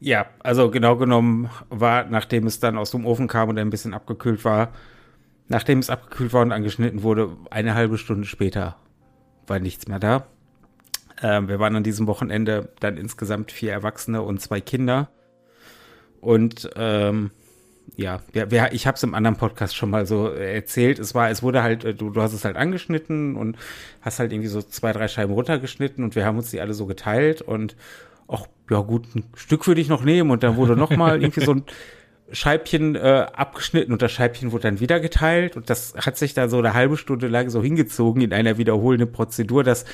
Ja, 0.00 0.26
also 0.40 0.70
genau 0.70 0.96
genommen 0.96 1.48
war, 1.70 2.04
nachdem 2.04 2.46
es 2.46 2.60
dann 2.60 2.76
aus 2.76 2.90
dem 2.90 3.06
Ofen 3.06 3.28
kam 3.28 3.48
und 3.48 3.58
ein 3.58 3.70
bisschen 3.70 3.94
abgekühlt 3.94 4.44
war, 4.44 4.72
nachdem 5.48 5.78
es 5.78 5.88
abgekühlt 5.88 6.32
war 6.32 6.42
und 6.42 6.52
angeschnitten 6.52 7.02
wurde, 7.02 7.36
eine 7.50 7.74
halbe 7.74 7.96
Stunde 7.96 8.26
später 8.26 8.76
war 9.46 9.60
nichts 9.60 9.86
mehr 9.88 10.00
da. 10.00 10.26
Ähm, 11.22 11.48
wir 11.48 11.60
waren 11.60 11.76
an 11.76 11.84
diesem 11.84 12.06
Wochenende 12.06 12.72
dann 12.80 12.96
insgesamt 12.96 13.52
vier 13.52 13.72
Erwachsene 13.72 14.22
und 14.22 14.40
zwei 14.40 14.60
Kinder. 14.60 15.08
Und 16.20 16.68
ähm, 16.76 17.30
ja, 17.96 18.20
wir, 18.32 18.72
ich 18.72 18.86
habe 18.86 18.96
es 18.96 19.02
im 19.02 19.14
anderen 19.14 19.36
Podcast 19.36 19.76
schon 19.76 19.90
mal 19.90 20.06
so 20.06 20.28
erzählt. 20.28 20.98
Es 20.98 21.14
war, 21.14 21.30
es 21.30 21.42
wurde 21.42 21.62
halt, 21.62 22.00
du, 22.00 22.10
du 22.10 22.20
hast 22.20 22.32
es 22.32 22.44
halt 22.44 22.56
angeschnitten 22.56 23.36
und 23.36 23.56
hast 24.00 24.18
halt 24.18 24.32
irgendwie 24.32 24.48
so 24.48 24.62
zwei, 24.62 24.92
drei 24.92 25.06
Scheiben 25.06 25.32
runtergeschnitten 25.32 26.02
und 26.02 26.16
wir 26.16 26.24
haben 26.24 26.38
uns 26.38 26.50
die 26.50 26.60
alle 26.60 26.74
so 26.74 26.86
geteilt 26.86 27.40
und 27.40 27.76
ach, 28.26 28.46
ja 28.70 28.80
gut, 28.80 29.14
ein 29.14 29.24
Stück 29.34 29.66
würde 29.66 29.80
ich 29.80 29.88
noch 29.88 30.04
nehmen 30.04 30.30
und 30.30 30.42
dann 30.42 30.56
wurde 30.56 30.76
noch 30.76 30.90
mal 30.90 31.22
irgendwie 31.22 31.44
so 31.44 31.52
ein 31.52 31.64
Scheibchen 32.32 32.96
äh, 32.96 33.26
abgeschnitten 33.32 33.92
und 33.92 34.02
das 34.02 34.10
Scheibchen 34.10 34.50
wurde 34.50 34.62
dann 34.62 34.80
wieder 34.80 34.98
geteilt 34.98 35.56
und 35.56 35.70
das 35.70 35.94
hat 35.94 36.16
sich 36.16 36.34
da 36.34 36.48
so 36.48 36.58
eine 36.58 36.74
halbe 36.74 36.96
Stunde 36.96 37.28
lang 37.28 37.50
so 37.50 37.62
hingezogen 37.62 38.22
in 38.22 38.32
einer 38.32 38.58
wiederholenden 38.58 39.12
Prozedur, 39.12 39.62
dass 39.62 39.84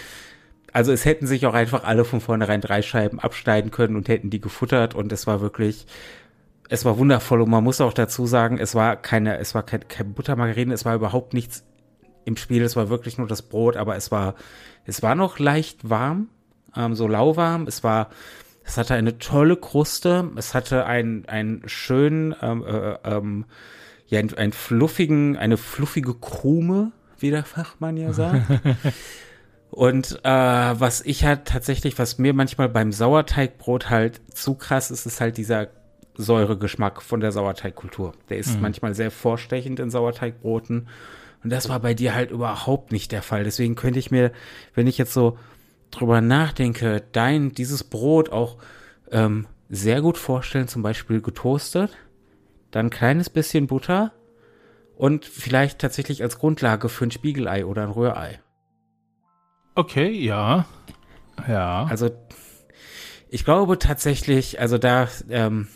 also 0.73 0.93
es 0.93 1.05
hätten 1.05 1.27
sich 1.27 1.47
auch 1.47 1.55
einfach 1.55 1.85
alle 1.85 2.05
von 2.05 2.21
vornherein 2.21 2.61
drei 2.61 2.81
Scheiben 2.81 3.19
abschneiden 3.19 3.73
können 3.73 3.97
und 3.97 4.09
hätten 4.09 4.31
die 4.31 4.41
gefuttert 4.41 4.95
und 4.95 5.11
es 5.13 5.27
war 5.27 5.41
wirklich, 5.41 5.87
es 6.71 6.85
war 6.85 6.99
wundervoll 6.99 7.41
und 7.41 7.51
man 7.51 7.65
muss 7.65 7.81
auch 7.81 7.93
dazu 7.93 8.27
sagen, 8.27 8.57
es 8.57 8.77
war 8.77 8.97
keine, 8.97 9.39
es 9.39 9.57
war 9.57 9.65
kein, 9.65 9.89
kein 9.89 10.15
Buttermargarine, 10.15 10.73
es 10.73 10.85
war 10.85 10.95
überhaupt 10.95 11.35
nichts 11.35 11.65
im 12.25 12.37
Spiel, 12.37 12.63
es 12.63 12.77
war 12.77 12.89
wirklich 12.89 13.19
nur 13.19 13.27
das 13.27 13.43
Brot, 13.43 13.77
aber 13.77 13.97
es 13.97 14.13
war, 14.13 14.37
es 14.85 15.03
war 15.03 15.17
noch 15.17 15.41
leicht 15.41 15.91
warm, 15.91 16.29
ähm, 16.77 16.95
so 16.95 17.09
lauwarm, 17.09 17.67
es 17.67 17.83
war, 17.83 18.11
es 18.63 18.79
hatte 18.79 18.95
eine 18.95 19.19
tolle 19.19 19.57
Kruste, 19.57 20.31
es 20.37 20.55
hatte 20.55 20.87
einen, 20.87 21.27
einen 21.27 21.69
schönen, 21.69 22.37
ähm, 22.41 22.65
äh, 22.65 22.93
ähm, 23.03 23.47
ja, 24.07 24.21
einen, 24.21 24.35
einen 24.35 24.53
fluffigen, 24.53 25.37
eine 25.37 25.57
fluffige 25.57 26.15
Krume, 26.15 26.93
wie 27.19 27.31
der 27.31 27.45
Fachmann 27.45 27.97
ja 27.97 28.13
sagt. 28.13 28.47
Und 29.71 30.21
äh, 30.25 30.31
was 30.31 31.01
ich 31.01 31.25
halt 31.25 31.47
tatsächlich, 31.47 31.99
was 31.99 32.19
mir 32.19 32.33
manchmal 32.33 32.69
beim 32.69 32.93
Sauerteigbrot 32.93 33.89
halt 33.91 34.21
zu 34.33 34.55
krass 34.55 34.91
ist, 34.91 35.07
ist 35.07 35.21
halt 35.21 35.37
dieser 35.37 35.69
Säuregeschmack 36.15 37.03
von 37.03 37.21
der 37.21 37.33
Sauerteigkultur. 37.33 38.13
Der 38.29 38.39
ist 38.39 38.57
mhm. 38.57 38.63
manchmal 38.63 38.95
sehr 38.95 39.11
vorstechend 39.11 39.81
in 39.81 39.91
Sauerteigbroten. 39.91 40.89
Und 41.43 41.51
das 41.51 41.69
war 41.69 41.81
bei 41.81 41.95
dir 41.95 42.15
halt 42.15 42.31
überhaupt 42.31 42.93
nicht 42.93 43.13
der 43.13 43.23
Fall. 43.23 43.45
Deswegen 43.45 43.75
könnte 43.75 43.99
ich 43.99 44.11
mir, 44.11 44.33
wenn 44.75 44.87
ich 44.87 44.99
jetzt 44.99 45.15
so 45.15 45.39
drüber 45.91 46.21
nachdenke, 46.21 47.03
dein, 47.13 47.53
dieses 47.53 47.85
Brot 47.85 48.31
auch 48.31 48.59
ähm, 49.11 49.47
sehr 49.69 50.03
gut 50.03 50.19
vorstellen, 50.19 50.69
zum 50.69 50.83
Beispiel 50.83 51.21
getoastet, 51.21 51.97
dann 52.71 52.87
ein 52.87 52.91
kleines 52.91 53.31
bisschen 53.31 53.67
Butter 53.67 54.13
und 54.97 55.25
vielleicht 55.25 55.79
tatsächlich 55.79 56.23
als 56.23 56.39
Grundlage 56.39 56.89
für 56.89 57.07
ein 57.07 57.11
Spiegelei 57.11 57.65
oder 57.65 57.83
ein 57.83 57.91
Rührei. 57.91 58.41
Okay, 59.75 60.11
ja. 60.11 60.67
Ja. 61.49 61.87
Also, 61.89 62.11
ich 63.31 63.45
glaube 63.45 63.79
tatsächlich, 63.79 64.61
also 64.61 64.77
da, 64.77 65.09
ähm, 65.31 65.69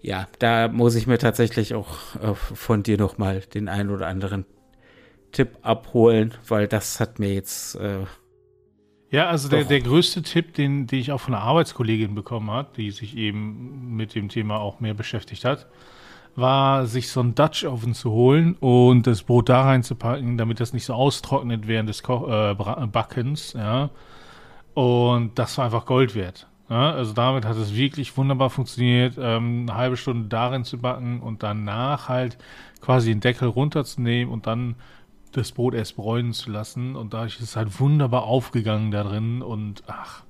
ja, 0.00 0.28
da 0.38 0.68
muss 0.68 0.94
ich 0.94 1.06
mir 1.06 1.18
tatsächlich 1.18 1.74
auch 1.74 1.88
äh, 2.16 2.34
von 2.34 2.82
dir 2.82 2.98
nochmal 2.98 3.40
den 3.40 3.68
einen 3.68 3.90
oder 3.90 4.06
anderen 4.06 4.44
Tipp 5.32 5.58
abholen, 5.62 6.34
weil 6.46 6.68
das 6.68 7.00
hat 7.00 7.18
mir 7.18 7.34
jetzt. 7.34 7.74
Äh, 7.76 8.04
ja, 9.10 9.28
also 9.28 9.48
der, 9.48 9.64
der 9.64 9.80
größte 9.80 10.22
Tipp, 10.22 10.54
den, 10.54 10.86
den 10.86 11.00
ich 11.00 11.12
auch 11.12 11.20
von 11.20 11.34
einer 11.34 11.42
Arbeitskollegin 11.42 12.14
bekommen 12.14 12.50
habe, 12.50 12.68
die 12.76 12.90
sich 12.90 13.16
eben 13.16 13.96
mit 13.96 14.14
dem 14.14 14.28
Thema 14.28 14.58
auch 14.58 14.80
mehr 14.80 14.92
beschäftigt 14.92 15.46
hat, 15.46 15.66
war, 16.36 16.86
sich 16.86 17.08
so 17.08 17.20
einen 17.20 17.34
Dutch 17.34 17.64
Oven 17.64 17.94
zu 17.94 18.10
holen 18.10 18.54
und 18.60 19.06
das 19.06 19.22
Brot 19.22 19.48
da 19.48 19.62
reinzupacken, 19.62 20.36
damit 20.36 20.60
das 20.60 20.74
nicht 20.74 20.84
so 20.84 20.92
austrocknet 20.92 21.66
während 21.66 21.88
des 21.88 22.02
Ko 22.02 22.28
äh, 22.28 22.54
Backens, 22.54 23.54
ja. 23.54 23.90
Und 24.74 25.38
das 25.38 25.56
war 25.58 25.64
einfach 25.64 25.86
Gold 25.86 26.14
wert. 26.14 26.46
Ja? 26.68 26.92
Also 26.92 27.12
damit 27.12 27.44
hat 27.44 27.56
es 27.56 27.74
wirklich 27.74 28.16
wunderbar 28.16 28.50
funktioniert, 28.50 29.14
ähm, 29.18 29.66
eine 29.68 29.74
halbe 29.76 29.96
Stunde 29.96 30.28
darin 30.28 30.64
zu 30.64 30.78
backen 30.78 31.20
und 31.20 31.42
danach 31.42 32.08
halt 32.08 32.38
quasi 32.80 33.10
den 33.10 33.20
Deckel 33.20 33.48
runterzunehmen 33.48 34.32
und 34.32 34.46
dann 34.46 34.76
das 35.32 35.52
Brot 35.52 35.74
erst 35.74 35.96
bräunen 35.96 36.32
zu 36.32 36.50
lassen. 36.50 36.96
Und 36.96 37.14
dadurch 37.14 37.36
ist 37.36 37.42
es 37.42 37.56
halt 37.56 37.80
wunderbar 37.80 38.24
aufgegangen 38.24 38.90
da 38.90 39.04
drin 39.04 39.42
und 39.42 39.82
ach, 39.86 40.22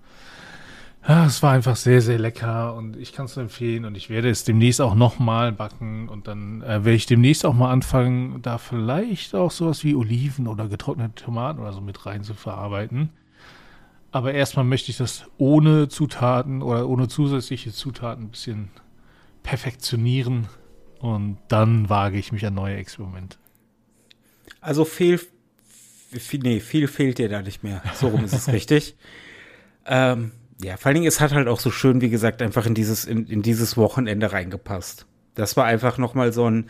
ja, 1.06 1.24
es 1.24 1.42
war 1.42 1.52
einfach 1.52 1.76
sehr, 1.76 2.02
sehr 2.02 2.18
lecker 2.18 2.74
und 2.74 2.96
ich 2.96 3.12
kann 3.12 3.26
es 3.26 3.36
empfehlen 3.36 3.86
und 3.86 3.96
ich 3.96 4.10
werde 4.10 4.28
es 4.28 4.44
demnächst 4.44 4.80
auch 4.80 4.94
nochmal 4.94 5.52
backen 5.52 6.08
und 6.08 6.26
dann 6.26 6.60
äh, 6.62 6.84
werde 6.84 6.94
ich 6.94 7.06
demnächst 7.06 7.46
auch 7.46 7.54
mal 7.54 7.70
anfangen, 7.70 8.42
da 8.42 8.58
vielleicht 8.58 9.34
auch 9.34 9.50
sowas 9.50 9.84
wie 9.84 9.94
Oliven 9.94 10.46
oder 10.46 10.68
getrocknete 10.68 11.24
Tomaten 11.24 11.60
oder 11.60 11.72
so 11.72 11.80
mit 11.80 12.04
rein 12.04 12.24
zu 12.24 12.34
verarbeiten. 12.34 13.10
Aber 14.10 14.32
erstmal 14.32 14.64
möchte 14.64 14.90
ich 14.90 14.96
das 14.96 15.24
ohne 15.36 15.88
Zutaten 15.88 16.62
oder 16.62 16.88
ohne 16.88 17.08
zusätzliche 17.08 17.72
Zutaten 17.72 18.24
ein 18.24 18.30
bisschen 18.30 18.70
perfektionieren. 19.42 20.48
Und 20.98 21.38
dann 21.48 21.88
wage 21.88 22.18
ich 22.18 22.32
mich 22.32 22.44
an 22.46 22.54
neue 22.54 22.76
Experimente. 22.76 23.36
Also 24.60 24.84
viel, 24.84 25.20
viel, 26.10 26.40
nee, 26.40 26.60
viel 26.60 26.88
fehlt 26.88 27.18
dir 27.18 27.28
da 27.28 27.42
nicht 27.42 27.62
mehr. 27.62 27.82
So 27.94 28.08
rum 28.08 28.24
ist 28.24 28.32
es 28.32 28.48
richtig. 28.52 28.96
Ähm, 29.86 30.32
ja, 30.62 30.76
vor 30.76 30.86
allen 30.86 30.94
Dingen, 30.94 31.06
es 31.06 31.20
hat 31.20 31.32
halt 31.32 31.46
auch 31.46 31.60
so 31.60 31.70
schön, 31.70 32.00
wie 32.00 32.10
gesagt, 32.10 32.42
einfach 32.42 32.66
in 32.66 32.74
dieses, 32.74 33.04
in, 33.04 33.26
in 33.26 33.42
dieses 33.42 33.76
Wochenende 33.76 34.32
reingepasst. 34.32 35.06
Das 35.34 35.56
war 35.56 35.66
einfach 35.66 35.98
nochmal 35.98 36.32
so 36.32 36.50
ein, 36.50 36.68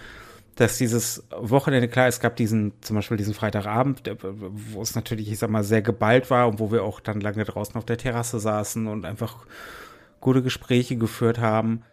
dass 0.59 0.77
dieses 0.77 1.23
Wochenende, 1.31 1.87
klar, 1.87 2.09
es 2.09 2.19
gab 2.19 2.35
diesen, 2.35 2.73
zum 2.81 2.97
Beispiel 2.97 3.17
diesen 3.17 3.33
Freitagabend, 3.33 4.03
wo 4.23 4.83
es 4.83 4.97
natürlich, 4.97 5.31
ich 5.31 5.38
sag 5.38 5.50
mal, 5.50 5.62
sehr 5.62 5.83
geballt 5.83 6.31
war 6.31 6.49
und 6.49 6.59
wo 6.59 6.73
wir 6.73 6.83
auch 6.83 6.99
dann 6.99 7.21
lange 7.21 7.45
draußen 7.45 7.77
auf 7.77 7.85
der 7.85 7.97
Terrasse 7.97 8.41
saßen 8.41 8.88
und 8.88 9.05
einfach 9.05 9.47
gute 10.19 10.43
Gespräche 10.43 10.97
geführt 10.97 11.38
haben. 11.38 11.85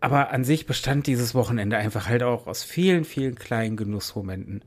Aber 0.00 0.32
an 0.32 0.44
sich 0.44 0.66
bestand 0.66 1.06
dieses 1.06 1.34
Wochenende 1.34 1.78
einfach 1.78 2.10
halt 2.10 2.22
auch 2.22 2.46
aus 2.46 2.62
vielen, 2.62 3.06
vielen 3.06 3.36
kleinen 3.36 3.78
Genussmomenten. 3.78 4.62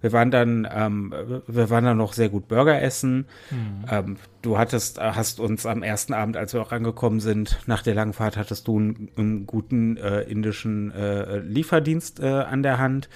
Wir 0.00 0.12
waren 0.12 0.30
dann, 0.30 0.68
ähm, 0.70 1.12
wir 1.46 1.70
waren 1.70 1.84
dann 1.84 1.96
noch 1.96 2.12
sehr 2.12 2.28
gut 2.28 2.48
Burger 2.48 2.80
essen. 2.80 3.26
Mhm. 3.50 3.84
Ähm, 3.90 4.16
du 4.42 4.58
hattest, 4.58 5.00
hast 5.00 5.40
uns 5.40 5.66
am 5.66 5.82
ersten 5.82 6.14
Abend, 6.14 6.36
als 6.36 6.52
wir 6.54 6.62
auch 6.62 6.72
angekommen 6.72 7.20
sind, 7.20 7.58
nach 7.66 7.82
der 7.82 7.94
langen 7.94 8.12
Fahrt, 8.12 8.36
hattest 8.36 8.68
du 8.68 8.78
einen, 8.78 9.10
einen 9.16 9.46
guten 9.46 9.96
äh, 9.96 10.22
indischen 10.22 10.92
äh, 10.92 11.38
Lieferdienst 11.38 12.20
äh, 12.20 12.26
an 12.26 12.62
der 12.62 12.78
Hand, 12.78 13.08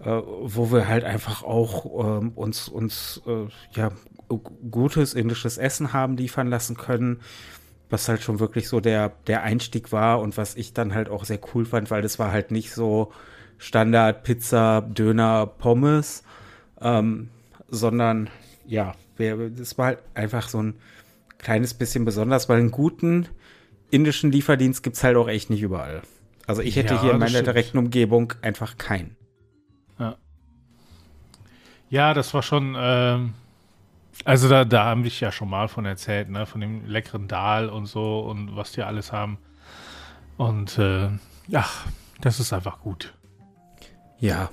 äh, 0.00 0.10
wo 0.10 0.70
wir 0.70 0.88
halt 0.88 1.04
einfach 1.04 1.42
auch 1.42 2.20
ähm, 2.20 2.32
uns, 2.34 2.68
uns 2.68 3.20
äh, 3.26 3.48
ja, 3.72 3.90
gutes 4.70 5.14
indisches 5.14 5.58
Essen 5.58 5.92
haben 5.92 6.16
liefern 6.16 6.46
lassen 6.48 6.76
können 6.76 7.20
was 7.92 8.08
halt 8.08 8.22
schon 8.22 8.40
wirklich 8.40 8.68
so 8.68 8.80
der, 8.80 9.12
der 9.26 9.42
Einstieg 9.42 9.92
war 9.92 10.20
und 10.20 10.38
was 10.38 10.56
ich 10.56 10.72
dann 10.72 10.94
halt 10.94 11.10
auch 11.10 11.26
sehr 11.26 11.38
cool 11.54 11.66
fand, 11.66 11.90
weil 11.90 12.00
das 12.00 12.18
war 12.18 12.32
halt 12.32 12.50
nicht 12.50 12.72
so 12.72 13.12
Standard 13.62 14.24
Pizza, 14.24 14.80
Döner, 14.80 15.46
Pommes, 15.46 16.24
ähm, 16.80 17.30
sondern 17.68 18.28
ja, 18.66 18.92
das 19.16 19.78
war 19.78 19.86
halt 19.86 19.98
einfach 20.14 20.48
so 20.48 20.60
ein 20.60 20.74
kleines 21.38 21.72
bisschen 21.72 22.04
besonders, 22.04 22.48
weil 22.48 22.58
einen 22.58 22.72
guten 22.72 23.28
indischen 23.88 24.32
Lieferdienst 24.32 24.82
gibt 24.82 24.96
es 24.96 25.04
halt 25.04 25.16
auch 25.16 25.28
echt 25.28 25.48
nicht 25.48 25.62
überall. 25.62 26.02
Also 26.48 26.60
ich 26.60 26.74
hätte 26.74 26.94
ja, 26.94 27.02
hier 27.02 27.12
in 27.12 27.20
meiner 27.20 27.42
direkten 27.42 27.78
Umgebung 27.78 28.32
einfach 28.42 28.78
keinen. 28.78 29.16
Ja. 29.96 30.16
Ja, 31.88 32.14
das 32.14 32.34
war 32.34 32.42
schon, 32.42 32.74
ähm, 32.76 33.34
also 34.24 34.48
da, 34.48 34.64
da 34.64 34.86
haben 34.86 35.04
wir 35.04 35.10
ja 35.12 35.30
schon 35.30 35.48
mal 35.48 35.68
von 35.68 35.84
erzählt, 35.84 36.30
ne? 36.30 36.46
Von 36.46 36.60
dem 36.60 36.84
leckeren 36.86 37.28
Dahl 37.28 37.68
und 37.68 37.86
so 37.86 38.20
und 38.20 38.56
was 38.56 38.72
die 38.72 38.82
alles 38.82 39.12
haben. 39.12 39.38
Und 40.36 40.78
äh, 40.78 41.10
ja, 41.46 41.64
das 42.20 42.40
ist 42.40 42.52
einfach 42.52 42.80
gut. 42.80 43.14
Ja. 44.22 44.50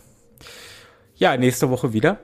Ja, 1.16 1.38
nächste 1.38 1.70
Woche 1.70 1.94
wieder. 1.94 2.20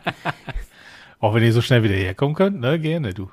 Auch 1.20 1.32
wenn 1.32 1.44
ihr 1.44 1.52
so 1.52 1.60
schnell 1.60 1.84
wieder 1.84 1.94
herkommen 1.94 2.34
könnt, 2.34 2.58
ne? 2.58 2.80
Gerne, 2.80 3.14
du. 3.14 3.30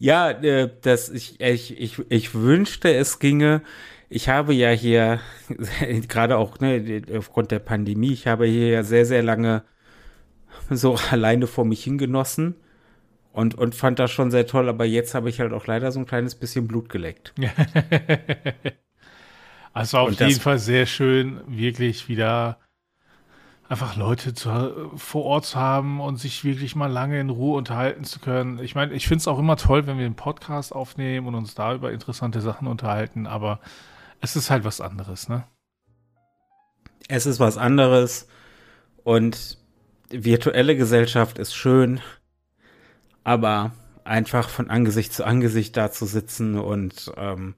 Ja, 0.00 0.30
äh, 0.30 0.68
das, 0.82 1.10
ich, 1.10 1.40
ich, 1.40 1.78
ich, 1.80 2.00
ich 2.08 2.34
wünschte, 2.34 2.92
es 2.92 3.20
ginge. 3.20 3.62
Ich 4.08 4.28
habe 4.28 4.52
ja 4.52 4.70
hier, 4.70 5.20
gerade 6.08 6.38
auch 6.38 6.58
ne, 6.58 7.02
aufgrund 7.16 7.52
der 7.52 7.60
Pandemie, 7.60 8.14
ich 8.14 8.26
habe 8.26 8.46
hier 8.46 8.68
ja 8.68 8.82
sehr, 8.82 9.06
sehr 9.06 9.22
lange 9.22 9.62
so 10.70 10.96
alleine 11.12 11.46
vor 11.46 11.64
mich 11.64 11.84
hingenossen 11.84 12.56
und, 13.32 13.54
und 13.54 13.76
fand 13.76 14.00
das 14.00 14.10
schon 14.10 14.32
sehr 14.32 14.48
toll, 14.48 14.68
aber 14.68 14.86
jetzt 14.86 15.14
habe 15.14 15.28
ich 15.28 15.38
halt 15.38 15.52
auch 15.52 15.68
leider 15.68 15.92
so 15.92 16.00
ein 16.00 16.06
kleines 16.06 16.34
bisschen 16.34 16.66
Blut 16.66 16.88
geleckt. 16.88 17.32
Also 19.72 19.98
auf 19.98 20.20
jeden 20.20 20.40
Fall 20.40 20.58
sehr 20.58 20.86
schön, 20.86 21.40
wirklich 21.46 22.08
wieder 22.08 22.58
einfach 23.68 23.96
Leute 23.96 24.32
zu, 24.32 24.90
vor 24.96 25.24
Ort 25.24 25.44
zu 25.44 25.58
haben 25.58 26.00
und 26.00 26.16
sich 26.16 26.42
wirklich 26.44 26.74
mal 26.74 26.90
lange 26.90 27.20
in 27.20 27.28
Ruhe 27.28 27.56
unterhalten 27.56 28.04
zu 28.04 28.18
können. 28.18 28.58
Ich 28.60 28.74
meine, 28.74 28.94
ich 28.94 29.06
finde 29.06 29.20
es 29.20 29.28
auch 29.28 29.38
immer 29.38 29.56
toll, 29.56 29.86
wenn 29.86 29.98
wir 29.98 30.06
einen 30.06 30.14
Podcast 30.14 30.74
aufnehmen 30.74 31.26
und 31.26 31.34
uns 31.34 31.54
da 31.54 31.74
über 31.74 31.92
interessante 31.92 32.40
Sachen 32.40 32.66
unterhalten, 32.66 33.26
aber 33.26 33.60
es 34.20 34.36
ist 34.36 34.50
halt 34.50 34.64
was 34.64 34.80
anderes, 34.80 35.28
ne? 35.28 35.44
Es 37.08 37.26
ist 37.26 37.40
was 37.40 37.56
anderes 37.56 38.28
und 39.04 39.58
virtuelle 40.10 40.76
Gesellschaft 40.76 41.38
ist 41.38 41.54
schön, 41.54 42.00
aber 43.24 43.72
einfach 44.04 44.48
von 44.48 44.70
Angesicht 44.70 45.12
zu 45.12 45.24
Angesicht 45.24 45.76
da 45.76 45.90
zu 45.90 46.06
sitzen 46.06 46.58
und 46.58 47.12
ähm, 47.16 47.54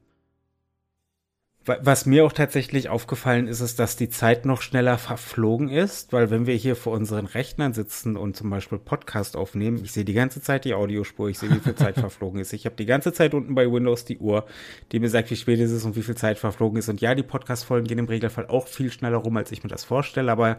was 1.67 2.07
mir 2.07 2.25
auch 2.25 2.33
tatsächlich 2.33 2.89
aufgefallen 2.89 3.47
ist, 3.47 3.61
ist, 3.61 3.79
dass 3.79 3.95
die 3.95 4.09
Zeit 4.09 4.47
noch 4.47 4.63
schneller 4.63 4.97
verflogen 4.97 5.69
ist, 5.69 6.11
weil 6.11 6.31
wenn 6.31 6.47
wir 6.47 6.55
hier 6.55 6.75
vor 6.75 6.95
unseren 6.95 7.27
Rechnern 7.27 7.75
sitzen 7.75 8.17
und 8.17 8.35
zum 8.35 8.49
Beispiel 8.49 8.79
Podcast 8.79 9.37
aufnehmen, 9.37 9.79
ich 9.85 9.93
sehe 9.93 10.07
die 10.07 10.15
ganze 10.15 10.41
Zeit 10.41 10.65
die 10.65 10.73
Audiospur, 10.73 11.29
ich 11.29 11.39
sehe, 11.39 11.51
wie 11.51 11.61
viel 11.61 11.75
Zeit 11.75 11.95
verflogen 12.01 12.41
ist. 12.41 12.55
Ich 12.55 12.65
habe 12.65 12.77
die 12.77 12.87
ganze 12.87 13.13
Zeit 13.13 13.35
unten 13.35 13.55
bei 13.55 13.71
Windows 13.71 14.07
die 14.07 14.19
Uhr, 14.19 14.47
die 14.91 15.01
mir 15.01 15.11
sagt, 15.11 15.31
wie 15.31 15.37
spät 15.37 15.61
es 15.61 15.71
ist 15.71 15.85
und 15.85 15.97
wie 15.97 16.03
viel 16.03 16.17
Zeit 16.17 16.39
verflogen 16.39 16.79
ist. 16.79 16.89
Und 16.89 17.03
ja, 17.03 17.15
die 17.15 17.23
Podcast-Folgen 17.23 17.87
gehen 17.87 17.99
im 17.99 18.09
Regelfall 18.09 18.47
auch 18.47 18.67
viel 18.67 18.91
schneller 18.91 19.19
rum, 19.19 19.37
als 19.37 19.53
ich 19.53 19.63
mir 19.63 19.71
das 19.71 19.85
vorstelle, 19.85 20.33
aber 20.33 20.59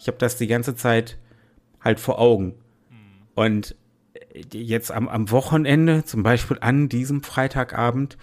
ich 0.00 0.08
habe 0.08 0.18
das 0.18 0.36
die 0.36 0.48
ganze 0.48 0.74
Zeit 0.74 1.16
halt 1.80 2.00
vor 2.00 2.18
Augen. 2.18 2.56
Mhm. 2.90 3.28
Und 3.36 3.76
jetzt 4.52 4.90
am, 4.90 5.08
am 5.08 5.30
Wochenende, 5.30 6.04
zum 6.04 6.24
Beispiel 6.24 6.58
an 6.60 6.88
diesem 6.88 7.22
Freitagabend, 7.22 8.18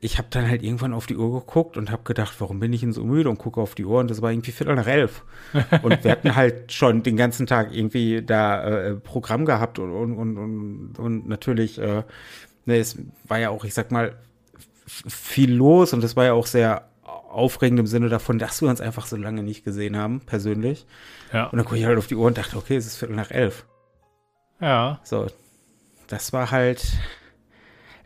ich 0.00 0.18
habe 0.18 0.28
dann 0.30 0.48
halt 0.48 0.62
irgendwann 0.62 0.92
auf 0.92 1.06
die 1.06 1.16
Uhr 1.16 1.40
geguckt 1.40 1.76
und 1.76 1.90
habe 1.90 2.04
gedacht, 2.04 2.34
warum 2.38 2.60
bin 2.60 2.72
ich 2.72 2.80
denn 2.80 2.92
so 2.92 3.02
müde 3.04 3.28
und 3.28 3.38
gucke 3.38 3.60
auf 3.60 3.74
die 3.74 3.84
Uhr 3.84 3.98
und 3.98 4.10
das 4.10 4.22
war 4.22 4.30
irgendwie 4.30 4.52
Viertel 4.52 4.76
nach 4.76 4.86
elf. 4.86 5.24
und 5.82 6.04
wir 6.04 6.10
hatten 6.12 6.36
halt 6.36 6.72
schon 6.72 7.02
den 7.02 7.16
ganzen 7.16 7.46
Tag 7.46 7.74
irgendwie 7.74 8.22
da 8.22 8.62
äh, 8.62 8.94
Programm 8.94 9.44
gehabt 9.44 9.78
und, 9.78 9.90
und, 9.90 10.16
und, 10.16 10.38
und, 10.38 10.98
und 10.98 11.28
natürlich, 11.28 11.78
äh, 11.78 12.04
ne, 12.66 12.76
es 12.76 12.96
war 13.26 13.38
ja 13.38 13.50
auch, 13.50 13.64
ich 13.64 13.74
sag 13.74 13.90
mal, 13.90 14.14
viel 14.86 15.52
los 15.52 15.92
und 15.92 16.04
es 16.04 16.16
war 16.16 16.26
ja 16.26 16.32
auch 16.32 16.46
sehr 16.46 16.88
aufregend 17.28 17.80
im 17.80 17.86
Sinne 17.86 18.08
davon, 18.08 18.38
dass 18.38 18.62
wir 18.62 18.68
uns 18.68 18.80
einfach 18.80 19.06
so 19.06 19.16
lange 19.16 19.42
nicht 19.42 19.64
gesehen 19.64 19.96
haben, 19.96 20.20
persönlich. 20.20 20.86
Ja. 21.32 21.46
Und 21.46 21.56
dann 21.56 21.64
gucke 21.64 21.78
ich 21.78 21.84
halt 21.84 21.98
auf 21.98 22.06
die 22.06 22.14
Uhr 22.14 22.26
und 22.26 22.38
dachte, 22.38 22.56
okay, 22.56 22.76
es 22.76 22.86
ist 22.86 22.96
Viertel 22.96 23.16
nach 23.16 23.30
elf. 23.30 23.66
Ja. 24.60 25.00
So, 25.04 25.26
das 26.06 26.32
war 26.32 26.50
halt, 26.50 26.86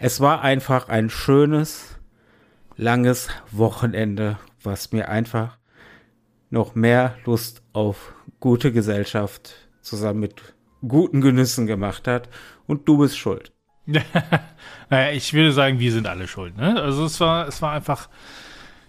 es 0.03 0.21
war 0.21 0.43
einfach 0.43 0.89
ein 0.89 1.11
schönes, 1.11 1.97
langes 2.77 3.29
Wochenende, 3.53 4.37
was 4.61 4.91
mir 4.91 5.09
einfach 5.09 5.59
noch 6.51 6.75
mehr 6.75 7.17
Lust 7.25 7.63
auf 7.73 8.13
gute 8.41 8.73
Gesellschaft 8.73 9.55
zusammen 9.81 10.19
mit 10.19 10.43
guten 10.81 11.21
Genüssen 11.21 11.69
gemacht 11.69 12.09
hat. 12.09 12.29
Und 12.67 12.89
du 12.89 12.99
bist 12.99 13.17
schuld. 13.17 13.53
naja, 14.91 15.13
ich 15.13 15.33
würde 15.35 15.53
sagen, 15.53 15.79
wir 15.79 15.93
sind 15.93 16.09
alle 16.09 16.27
schuld. 16.27 16.57
Ne? 16.57 16.83
Also 16.83 17.05
es 17.05 17.21
war, 17.21 17.47
es 17.47 17.63
war 17.63 17.71
einfach 17.71 18.09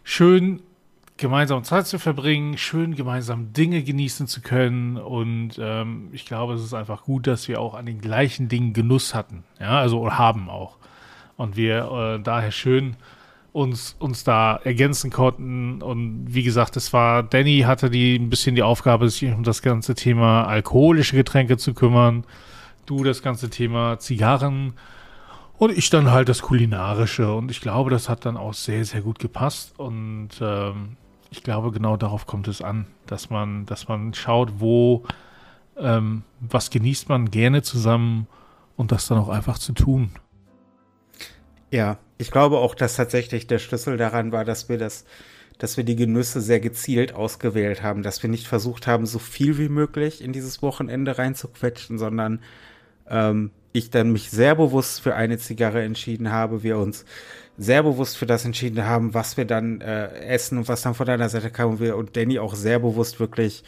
schön 0.03 0.63
gemeinsam 1.17 1.63
Zeit 1.63 1.85
zu 1.85 1.99
verbringen, 1.99 2.57
schön 2.57 2.95
gemeinsam 2.95 3.53
Dinge 3.53 3.83
genießen 3.83 4.25
zu 4.25 4.41
können. 4.41 4.97
Und 4.97 5.59
ähm, 5.59 6.09
ich 6.11 6.25
glaube, 6.25 6.55
es 6.55 6.63
ist 6.63 6.73
einfach 6.73 7.03
gut, 7.03 7.27
dass 7.27 7.47
wir 7.47 7.61
auch 7.61 7.75
an 7.75 7.85
den 7.85 8.01
gleichen 8.01 8.49
Dingen 8.49 8.73
Genuss 8.73 9.13
hatten. 9.13 9.43
Ja, 9.59 9.79
also 9.79 10.11
haben 10.11 10.49
auch. 10.49 10.79
Und 11.37 11.57
wir 11.57 12.17
äh, 12.17 12.23
daher 12.23 12.51
schön 12.51 12.95
uns, 13.53 13.95
uns 13.99 14.23
da 14.23 14.59
ergänzen 14.63 15.11
konnten. 15.11 15.81
Und 15.81 16.25
wie 16.27 16.43
gesagt, 16.43 16.75
es 16.75 16.91
war, 16.91 17.23
Danny 17.23 17.61
hatte 17.61 17.89
die 17.89 18.15
ein 18.15 18.29
bisschen 18.29 18.55
die 18.55 18.63
Aufgabe, 18.63 19.09
sich 19.09 19.31
um 19.31 19.43
das 19.43 19.61
ganze 19.61 19.95
Thema 19.95 20.45
alkoholische 20.45 21.15
Getränke 21.15 21.57
zu 21.57 21.73
kümmern. 21.73 22.25
Du 22.85 23.03
das 23.03 23.21
ganze 23.21 23.49
Thema 23.49 23.99
Zigarren 23.99 24.73
und 25.57 25.71
ich 25.77 25.89
dann 25.89 26.11
halt 26.11 26.27
das 26.29 26.41
Kulinarische. 26.41 27.33
Und 27.33 27.51
ich 27.51 27.61
glaube, 27.61 27.89
das 27.89 28.09
hat 28.09 28.25
dann 28.25 28.37
auch 28.37 28.53
sehr, 28.53 28.83
sehr 28.83 29.01
gut 29.01 29.19
gepasst. 29.19 29.73
Und 29.77 30.29
ähm, 30.41 30.97
ich 31.29 31.43
glaube, 31.43 31.71
genau 31.71 31.95
darauf 31.95 32.25
kommt 32.25 32.47
es 32.47 32.61
an, 32.61 32.87
dass 33.05 33.29
man, 33.29 33.65
dass 33.65 33.87
man 33.87 34.13
schaut, 34.13 34.53
wo, 34.59 35.03
ähm, 35.77 36.23
was 36.41 36.69
genießt 36.71 37.07
man 37.07 37.31
gerne 37.31 37.61
zusammen 37.61 38.27
und 38.75 38.91
das 38.91 39.07
dann 39.07 39.19
auch 39.19 39.29
einfach 39.29 39.57
zu 39.57 39.73
tun. 39.73 40.11
Ja, 41.73 41.97
ich 42.19 42.29
glaube 42.29 42.59
auch, 42.59 42.75
dass 42.75 42.97
tatsächlich 42.97 43.47
der 43.47 43.57
Schlüssel 43.57 43.97
daran 43.97 44.31
war, 44.31 44.45
dass 44.45 44.69
wir 44.69 44.77
das, 44.77 45.05
dass 45.57 45.75
wir 45.75 45.83
die 45.83 45.95
Genüsse 45.95 46.39
sehr 46.39 46.59
gezielt 46.59 47.15
ausgewählt 47.15 47.81
haben, 47.81 48.03
dass 48.03 48.21
wir 48.21 48.29
nicht 48.29 48.45
versucht 48.45 48.85
haben, 48.85 49.07
so 49.07 49.17
viel 49.17 49.57
wie 49.57 49.69
möglich 49.69 50.23
in 50.23 50.33
dieses 50.33 50.61
Wochenende 50.61 51.17
reinzuquetschen, 51.17 51.97
sondern 51.97 52.41
ähm, 53.09 53.49
ich 53.71 53.89
dann 53.89 54.11
mich 54.11 54.29
sehr 54.29 54.53
bewusst 54.53 55.01
für 55.01 55.15
eine 55.15 55.39
Zigarre 55.39 55.81
entschieden 55.81 56.31
habe, 56.31 56.61
wir 56.61 56.77
uns 56.77 57.05
sehr 57.57 57.81
bewusst 57.81 58.17
für 58.17 58.27
das 58.27 58.45
entschieden 58.45 58.85
haben, 58.85 59.15
was 59.15 59.35
wir 59.37 59.45
dann 59.45 59.81
äh, 59.81 60.09
essen 60.27 60.59
und 60.59 60.67
was 60.67 60.83
dann 60.83 60.93
von 60.93 61.07
deiner 61.07 61.29
Seite 61.29 61.49
kam 61.49 61.71
und 61.71 61.79
wir 61.79 61.97
und 61.97 62.15
Danny 62.15 62.37
auch 62.37 62.53
sehr 62.53 62.77
bewusst 62.77 63.19
wirklich 63.19 63.63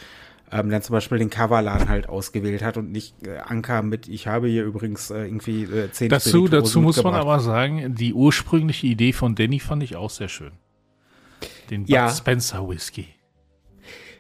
ähm, 0.56 0.70
dann 0.70 0.82
zum 0.82 0.94
Beispiel 0.94 1.18
den 1.18 1.30
Coverladen 1.30 1.90
halt 1.90 2.08
ausgewählt 2.08 2.64
hat 2.64 2.78
und 2.78 2.92
nicht 2.92 3.28
äh, 3.28 3.38
Anker 3.40 3.82
mit, 3.82 4.08
ich 4.08 4.28
habe 4.28 4.48
hier 4.48 4.64
übrigens 4.64 5.10
äh, 5.12 5.26
irgendwie 5.26 5.64
äh, 5.64 5.92
zehn 5.92 6.10
Dazu, 6.10 6.48
dazu 6.48 6.82
muss 6.82 7.04
man 7.04 7.14
aber 7.14 7.40
sagen, 7.42 7.94
die 7.96 8.14
ursprüngliche 8.14 8.88
Idee 8.88 9.12
von 9.12 9.36
Danny 9.36 9.60
fand 9.60 9.84
ich 9.84 9.98
auch 9.98 10.10
sehr 10.10 10.30
schön. 10.30 10.54
Den 11.70 11.82
Bud 11.84 11.90
ja. 11.90 12.10
Spencer 12.10 12.68
Whisky. 12.68 13.08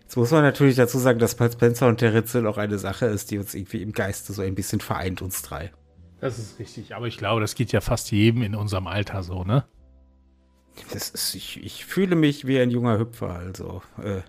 Jetzt 0.02 0.18
muss 0.18 0.32
man 0.32 0.42
natürlich 0.42 0.76
dazu 0.76 0.98
sagen, 0.98 1.20
dass 1.20 1.36
Bud 1.36 1.54
Spencer 1.54 1.88
und 1.88 2.02
der 2.02 2.14
Ritzel 2.14 2.48
auch 2.48 2.58
eine 2.58 2.80
Sache 2.80 3.06
ist, 3.06 3.32
die 3.32 3.38
uns 3.38 3.56
irgendwie 3.56 3.82
im 3.82 3.94
Geiste 3.94 4.34
so 4.34 4.42
ein 4.42 4.56
bisschen 4.56 4.82
vereint, 4.82 5.22
uns 5.22 5.42
drei. 5.42 5.72
Das 6.20 6.38
ist 6.38 6.60
richtig, 6.60 6.96
aber 6.96 7.08
ich 7.08 7.18
glaube, 7.18 7.40
das 7.40 7.56
geht 7.56 7.72
ja 7.72 7.80
fast 7.80 8.12
jedem 8.12 8.42
in 8.42 8.56
unserem 8.56 8.88
Alter 8.88 9.24
so, 9.24 9.44
ne? 9.44 9.64
Das 10.92 11.10
ist, 11.10 11.36
ich, 11.36 11.64
ich 11.64 11.86
fühle 11.86 12.18
mich 12.18 12.46
wie 12.46 12.60
ein 12.60 12.70
junger 12.70 13.00
Hüpfer, 13.00 13.30
also. 13.30 13.82
Äh, 14.04 14.22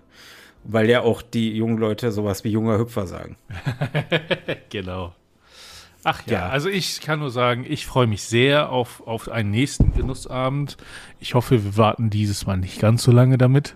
weil 0.67 0.89
ja 0.89 1.01
auch 1.01 1.21
die 1.21 1.55
jungen 1.55 1.77
Leute 1.77 2.11
sowas 2.11 2.43
wie 2.43 2.49
junger 2.49 2.77
Hüpfer 2.77 3.07
sagen. 3.07 3.37
genau. 4.69 5.13
Ach 6.03 6.25
ja, 6.25 6.33
ja, 6.33 6.49
also 6.49 6.69
ich 6.69 7.01
kann 7.01 7.19
nur 7.19 7.31
sagen, 7.31 7.65
ich 7.67 7.85
freue 7.85 8.07
mich 8.07 8.23
sehr 8.23 8.69
auf, 8.69 9.05
auf 9.05 9.29
einen 9.29 9.51
nächsten 9.51 9.93
Genussabend. 9.93 10.77
Ich 11.19 11.33
hoffe, 11.33 11.63
wir 11.63 11.77
warten 11.77 12.09
dieses 12.09 12.45
Mal 12.45 12.57
nicht 12.57 12.79
ganz 12.79 13.03
so 13.03 13.11
lange 13.11 13.37
damit. 13.37 13.75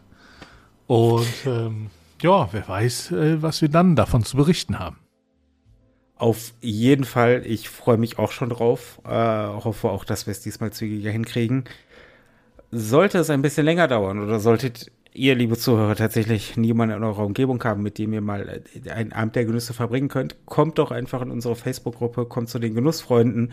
Und 0.88 1.28
ähm, 1.46 1.88
ja, 2.22 2.48
wer 2.52 2.68
weiß, 2.68 3.12
äh, 3.12 3.42
was 3.42 3.62
wir 3.62 3.70
dann 3.70 3.96
davon 3.96 4.24
zu 4.24 4.38
berichten 4.38 4.80
haben. 4.80 4.98
Auf 6.16 6.54
jeden 6.62 7.04
Fall, 7.04 7.42
ich 7.46 7.68
freue 7.68 7.98
mich 7.98 8.20
auch 8.20 8.32
schon 8.32 8.50
drauf. 8.50 9.02
Äh, 9.06 9.10
hoffe 9.10 9.90
auch, 9.90 10.06
dass 10.06 10.28
wir 10.28 10.32
es 10.32 10.42
diesmal 10.42 10.72
zügiger 10.72 11.10
hinkriegen. 11.10 11.64
Sollte 12.70 13.18
es 13.18 13.30
ein 13.30 13.42
bisschen 13.42 13.66
länger 13.66 13.88
dauern 13.88 14.20
oder 14.20 14.40
solltet 14.40 14.92
ihr, 15.14 15.36
liebe 15.36 15.58
Zuhörer, 15.58 15.96
tatsächlich 15.96 16.58
niemanden 16.58 16.98
in 16.98 17.04
eurer 17.04 17.26
Umgebung 17.26 17.64
haben, 17.64 17.84
mit 17.84 17.98
dem 17.98 18.14
ihr 18.14 18.22
mal 18.22 18.64
äh, 18.86 18.90
einen 18.90 19.12
Abend 19.12 19.36
der 19.36 19.46
Genüsse 19.46 19.74
verbringen 19.74 20.10
könnt, 20.10 20.46
kommt 20.46 20.78
doch 20.78 20.92
einfach 20.92 21.22
in 21.22 21.32
unsere 21.32 21.56
Facebook-Gruppe, 21.56 22.26
kommt 22.26 22.50
zu 22.50 22.60
den 22.60 22.76
Genussfreunden. 22.76 23.52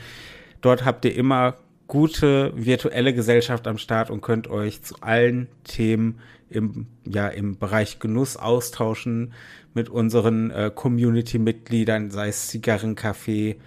Dort 0.61 0.85
habt 0.85 1.05
ihr 1.05 1.15
immer 1.15 1.57
gute 1.87 2.53
virtuelle 2.55 3.15
Gesellschaft 3.15 3.67
am 3.67 3.79
Start 3.79 4.11
und 4.11 4.21
könnt 4.21 4.49
euch 4.49 4.83
zu 4.83 4.97
allen 5.01 5.49
Themen 5.65 6.21
im, 6.51 6.87
ja, 7.05 7.29
im 7.29 7.59
Bereich 7.59 7.99
Genuss 7.99 8.37
austauschen 8.37 9.33
mit 9.75 9.89
unseren 9.89 10.51
äh, 10.51 10.71
Community-Mitgliedern, 10.75 12.11
sei 12.11 12.29
es 12.29 12.49
Zigarren, 12.49 12.95
Kaffee, 12.95 13.59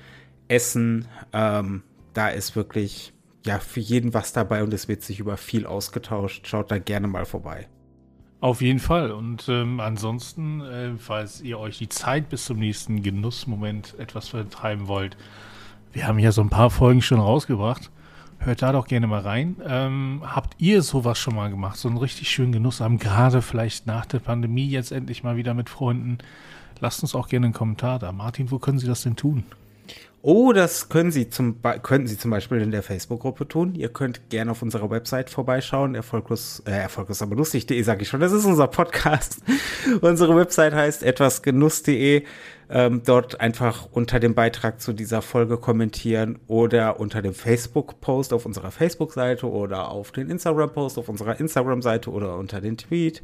Essen. 0.47 1.07
Ähm, 1.33 1.83
da 2.13 2.29
ist 2.29 2.55
wirklich 2.55 3.13
ja 3.45 3.59
für 3.59 3.79
jeden 3.79 4.13
was 4.13 4.33
dabei 4.33 4.63
und 4.63 4.73
es 4.73 4.87
wird 4.87 5.03
sich 5.03 5.19
über 5.19 5.37
viel 5.37 5.65
ausgetauscht. 5.65 6.47
Schaut 6.47 6.71
da 6.71 6.77
gerne 6.77 7.07
mal 7.07 7.25
vorbei. 7.25 7.67
Auf 8.41 8.61
jeden 8.61 8.79
Fall. 8.79 9.11
Und 9.11 9.47
ähm, 9.49 9.79
ansonsten, 9.79 10.61
äh, 10.61 10.91
falls 10.97 11.41
ihr 11.41 11.59
euch 11.59 11.77
die 11.77 11.89
Zeit 11.89 12.27
bis 12.29 12.45
zum 12.45 12.57
nächsten 12.57 13.03
Genussmoment 13.03 13.95
etwas 13.99 14.29
vertreiben 14.29 14.87
wollt, 14.87 15.15
wir 15.93 16.07
haben 16.07 16.17
ja 16.17 16.31
so 16.31 16.41
ein 16.41 16.49
paar 16.49 16.71
Folgen 16.71 17.03
schon 17.03 17.19
rausgebracht. 17.19 17.91
Hört 18.39 18.63
da 18.63 18.71
doch 18.71 18.87
gerne 18.87 19.05
mal 19.05 19.21
rein. 19.21 19.57
Ähm, 19.63 20.23
habt 20.25 20.55
ihr 20.57 20.81
sowas 20.81 21.19
schon 21.19 21.35
mal 21.35 21.51
gemacht? 21.51 21.77
So 21.77 21.87
einen 21.87 21.97
richtig 21.97 22.31
schönen 22.31 22.51
Genuss 22.51 22.81
haben, 22.81 22.97
gerade 22.97 23.43
vielleicht 23.43 23.85
nach 23.85 24.07
der 24.07 24.17
Pandemie 24.17 24.67
jetzt 24.67 24.91
endlich 24.91 25.23
mal 25.23 25.35
wieder 25.35 25.53
mit 25.53 25.69
Freunden? 25.69 26.17
Lasst 26.79 27.03
uns 27.03 27.13
auch 27.13 27.27
gerne 27.27 27.45
einen 27.45 27.53
Kommentar 27.53 27.99
da. 27.99 28.11
Martin, 28.11 28.49
wo 28.49 28.57
können 28.57 28.79
Sie 28.79 28.87
das 28.87 29.03
denn 29.03 29.15
tun? 29.15 29.43
Oh, 30.23 30.53
das 30.53 30.87
können 30.87 31.11
Sie 31.11 31.31
zum, 31.31 31.63
könnten 31.81 32.05
Sie 32.05 32.15
zum 32.15 32.29
Beispiel 32.29 32.61
in 32.61 32.69
der 32.69 32.83
Facebook-Gruppe 32.83 33.47
tun. 33.47 33.73
Ihr 33.73 33.89
könnt 33.89 34.29
gerne 34.29 34.51
auf 34.51 34.61
unserer 34.61 34.91
Website 34.91 35.31
vorbeischauen. 35.31 35.95
Erfolglos, 35.95 36.61
äh, 36.67 36.71
erfolglos 36.73 37.23
aber 37.23 37.35
lustig.de 37.35 37.81
sage 37.81 38.03
ich 38.03 38.09
schon. 38.09 38.19
Das 38.19 38.31
ist 38.31 38.45
unser 38.45 38.67
Podcast. 38.67 39.41
Unsere 40.01 40.35
Website 40.35 40.75
heißt 40.75 41.01
etwasgenuss.de. 41.01 42.23
Ähm, 42.69 43.01
dort 43.03 43.41
einfach 43.41 43.87
unter 43.91 44.19
dem 44.19 44.35
Beitrag 44.35 44.79
zu 44.79 44.93
dieser 44.93 45.23
Folge 45.23 45.57
kommentieren 45.57 46.37
oder 46.47 46.99
unter 46.99 47.23
dem 47.23 47.33
Facebook-Post 47.33 48.31
auf 48.31 48.45
unserer 48.45 48.69
Facebook-Seite 48.69 49.49
oder 49.49 49.89
auf 49.89 50.11
den 50.11 50.29
Instagram-Post 50.29 50.99
auf 50.99 51.09
unserer 51.09 51.39
Instagram-Seite 51.39 52.11
oder 52.11 52.37
unter 52.37 52.61
den 52.61 52.77
Tweet 52.77 53.23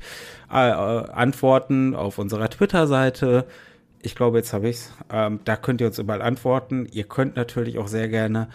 äh, 0.52 0.70
äh, 0.70 0.74
antworten 0.74 1.96
auf 1.96 2.18
unserer 2.18 2.50
Twitter-Seite 2.50 3.46
ich 4.08 4.16
glaube, 4.16 4.38
jetzt 4.38 4.54
habe 4.54 4.70
ich 4.70 4.78
es. 4.78 4.94
Ähm, 5.12 5.42
da 5.44 5.58
könnt 5.58 5.82
ihr 5.82 5.88
uns 5.88 6.00
überall 6.00 6.22
antworten. 6.22 6.88
Ihr 6.92 7.04
könnt 7.04 7.36
natürlich 7.36 7.78
auch 7.78 7.88
sehr 7.88 8.08
gerne 8.08 8.48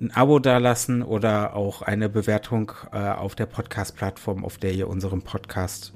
ein 0.00 0.12
Abo 0.12 0.38
dalassen 0.38 1.02
oder 1.02 1.54
auch 1.54 1.82
eine 1.82 2.08
Bewertung 2.08 2.72
äh, 2.92 2.98
auf 2.98 3.34
der 3.34 3.46
Podcast-Plattform, 3.46 4.44
auf 4.44 4.58
der 4.58 4.72
ihr 4.72 4.88
unseren 4.88 5.22
Podcast 5.22 5.92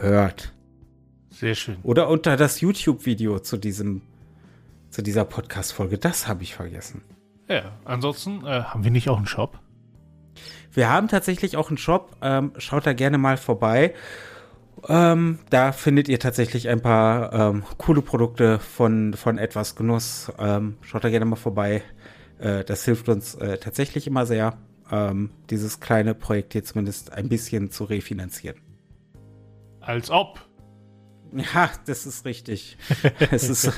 hört. 0.00 0.52
Sehr 1.30 1.54
schön. 1.54 1.76
Oder 1.82 2.08
unter 2.08 2.36
das 2.38 2.62
YouTube-Video 2.62 3.38
zu 3.38 3.58
diesem, 3.58 4.00
zu 4.88 5.02
dieser 5.02 5.26
Podcast-Folge. 5.26 5.98
Das 5.98 6.26
habe 6.26 6.42
ich 6.42 6.54
vergessen. 6.54 7.02
Ja, 7.48 7.72
ansonsten 7.84 8.46
äh, 8.46 8.62
haben 8.62 8.82
wir 8.82 8.90
nicht 8.90 9.10
auch 9.10 9.18
einen 9.18 9.26
Shop? 9.26 9.58
Wir 10.72 10.88
haben 10.88 11.08
tatsächlich 11.08 11.58
auch 11.58 11.68
einen 11.68 11.78
Shop. 11.78 12.16
Ähm, 12.22 12.52
schaut 12.56 12.86
da 12.86 12.94
gerne 12.94 13.18
mal 13.18 13.36
vorbei. 13.36 13.94
Ähm, 14.88 15.38
da 15.50 15.72
findet 15.72 16.08
ihr 16.08 16.20
tatsächlich 16.20 16.68
ein 16.68 16.80
paar 16.80 17.32
ähm, 17.32 17.64
coole 17.78 18.02
Produkte 18.02 18.58
von, 18.58 19.14
von 19.14 19.38
etwas 19.38 19.74
Genuss. 19.74 20.30
Ähm, 20.38 20.76
schaut 20.82 21.04
da 21.04 21.10
gerne 21.10 21.24
mal 21.24 21.36
vorbei. 21.36 21.82
Äh, 22.38 22.64
das 22.64 22.84
hilft 22.84 23.08
uns 23.08 23.34
äh, 23.34 23.58
tatsächlich 23.58 24.06
immer 24.06 24.26
sehr, 24.26 24.56
ähm, 24.90 25.30
dieses 25.50 25.80
kleine 25.80 26.14
Projekt 26.14 26.52
hier 26.52 26.64
zumindest 26.64 27.12
ein 27.12 27.28
bisschen 27.28 27.70
zu 27.70 27.84
refinanzieren. 27.84 28.56
Als 29.80 30.10
ob. 30.10 30.40
Ja, 31.30 31.70
das 31.84 32.06
ist 32.06 32.24
richtig. 32.24 32.78
Es 33.30 33.50
ist 33.50 33.70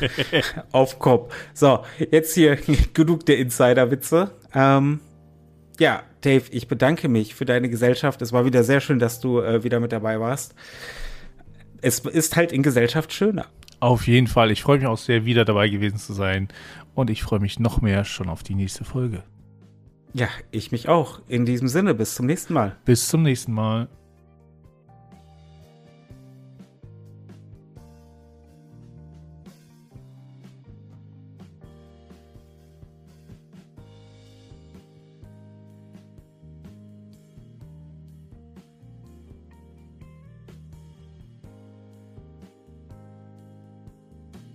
auf 0.70 1.00
Kopf. 1.00 1.34
So, 1.52 1.84
jetzt 1.98 2.34
hier 2.34 2.56
genug 2.94 3.26
der 3.26 3.38
Insider-Witze. 3.38 4.30
Ähm, 4.54 5.00
ja, 5.80 6.02
Dave, 6.20 6.44
ich 6.50 6.68
bedanke 6.68 7.08
mich 7.08 7.34
für 7.34 7.46
deine 7.46 7.70
Gesellschaft. 7.70 8.20
Es 8.20 8.32
war 8.32 8.44
wieder 8.44 8.62
sehr 8.62 8.80
schön, 8.80 8.98
dass 8.98 9.18
du 9.18 9.40
äh, 9.40 9.64
wieder 9.64 9.80
mit 9.80 9.92
dabei 9.92 10.20
warst. 10.20 10.54
Es 11.80 12.00
ist 12.00 12.36
halt 12.36 12.52
in 12.52 12.62
Gesellschaft 12.62 13.12
schöner. 13.12 13.46
Auf 13.80 14.06
jeden 14.06 14.26
Fall. 14.26 14.50
Ich 14.50 14.62
freue 14.62 14.78
mich 14.78 14.86
auch 14.86 14.98
sehr, 14.98 15.24
wieder 15.24 15.46
dabei 15.46 15.70
gewesen 15.70 15.96
zu 15.96 16.12
sein. 16.12 16.48
Und 16.94 17.08
ich 17.08 17.22
freue 17.22 17.40
mich 17.40 17.58
noch 17.58 17.80
mehr 17.80 18.04
schon 18.04 18.28
auf 18.28 18.42
die 18.42 18.54
nächste 18.54 18.84
Folge. 18.84 19.22
Ja, 20.12 20.28
ich 20.50 20.70
mich 20.70 20.88
auch. 20.88 21.22
In 21.28 21.46
diesem 21.46 21.68
Sinne, 21.68 21.94
bis 21.94 22.14
zum 22.14 22.26
nächsten 22.26 22.52
Mal. 22.52 22.76
Bis 22.84 23.08
zum 23.08 23.22
nächsten 23.22 23.52
Mal. 23.52 23.88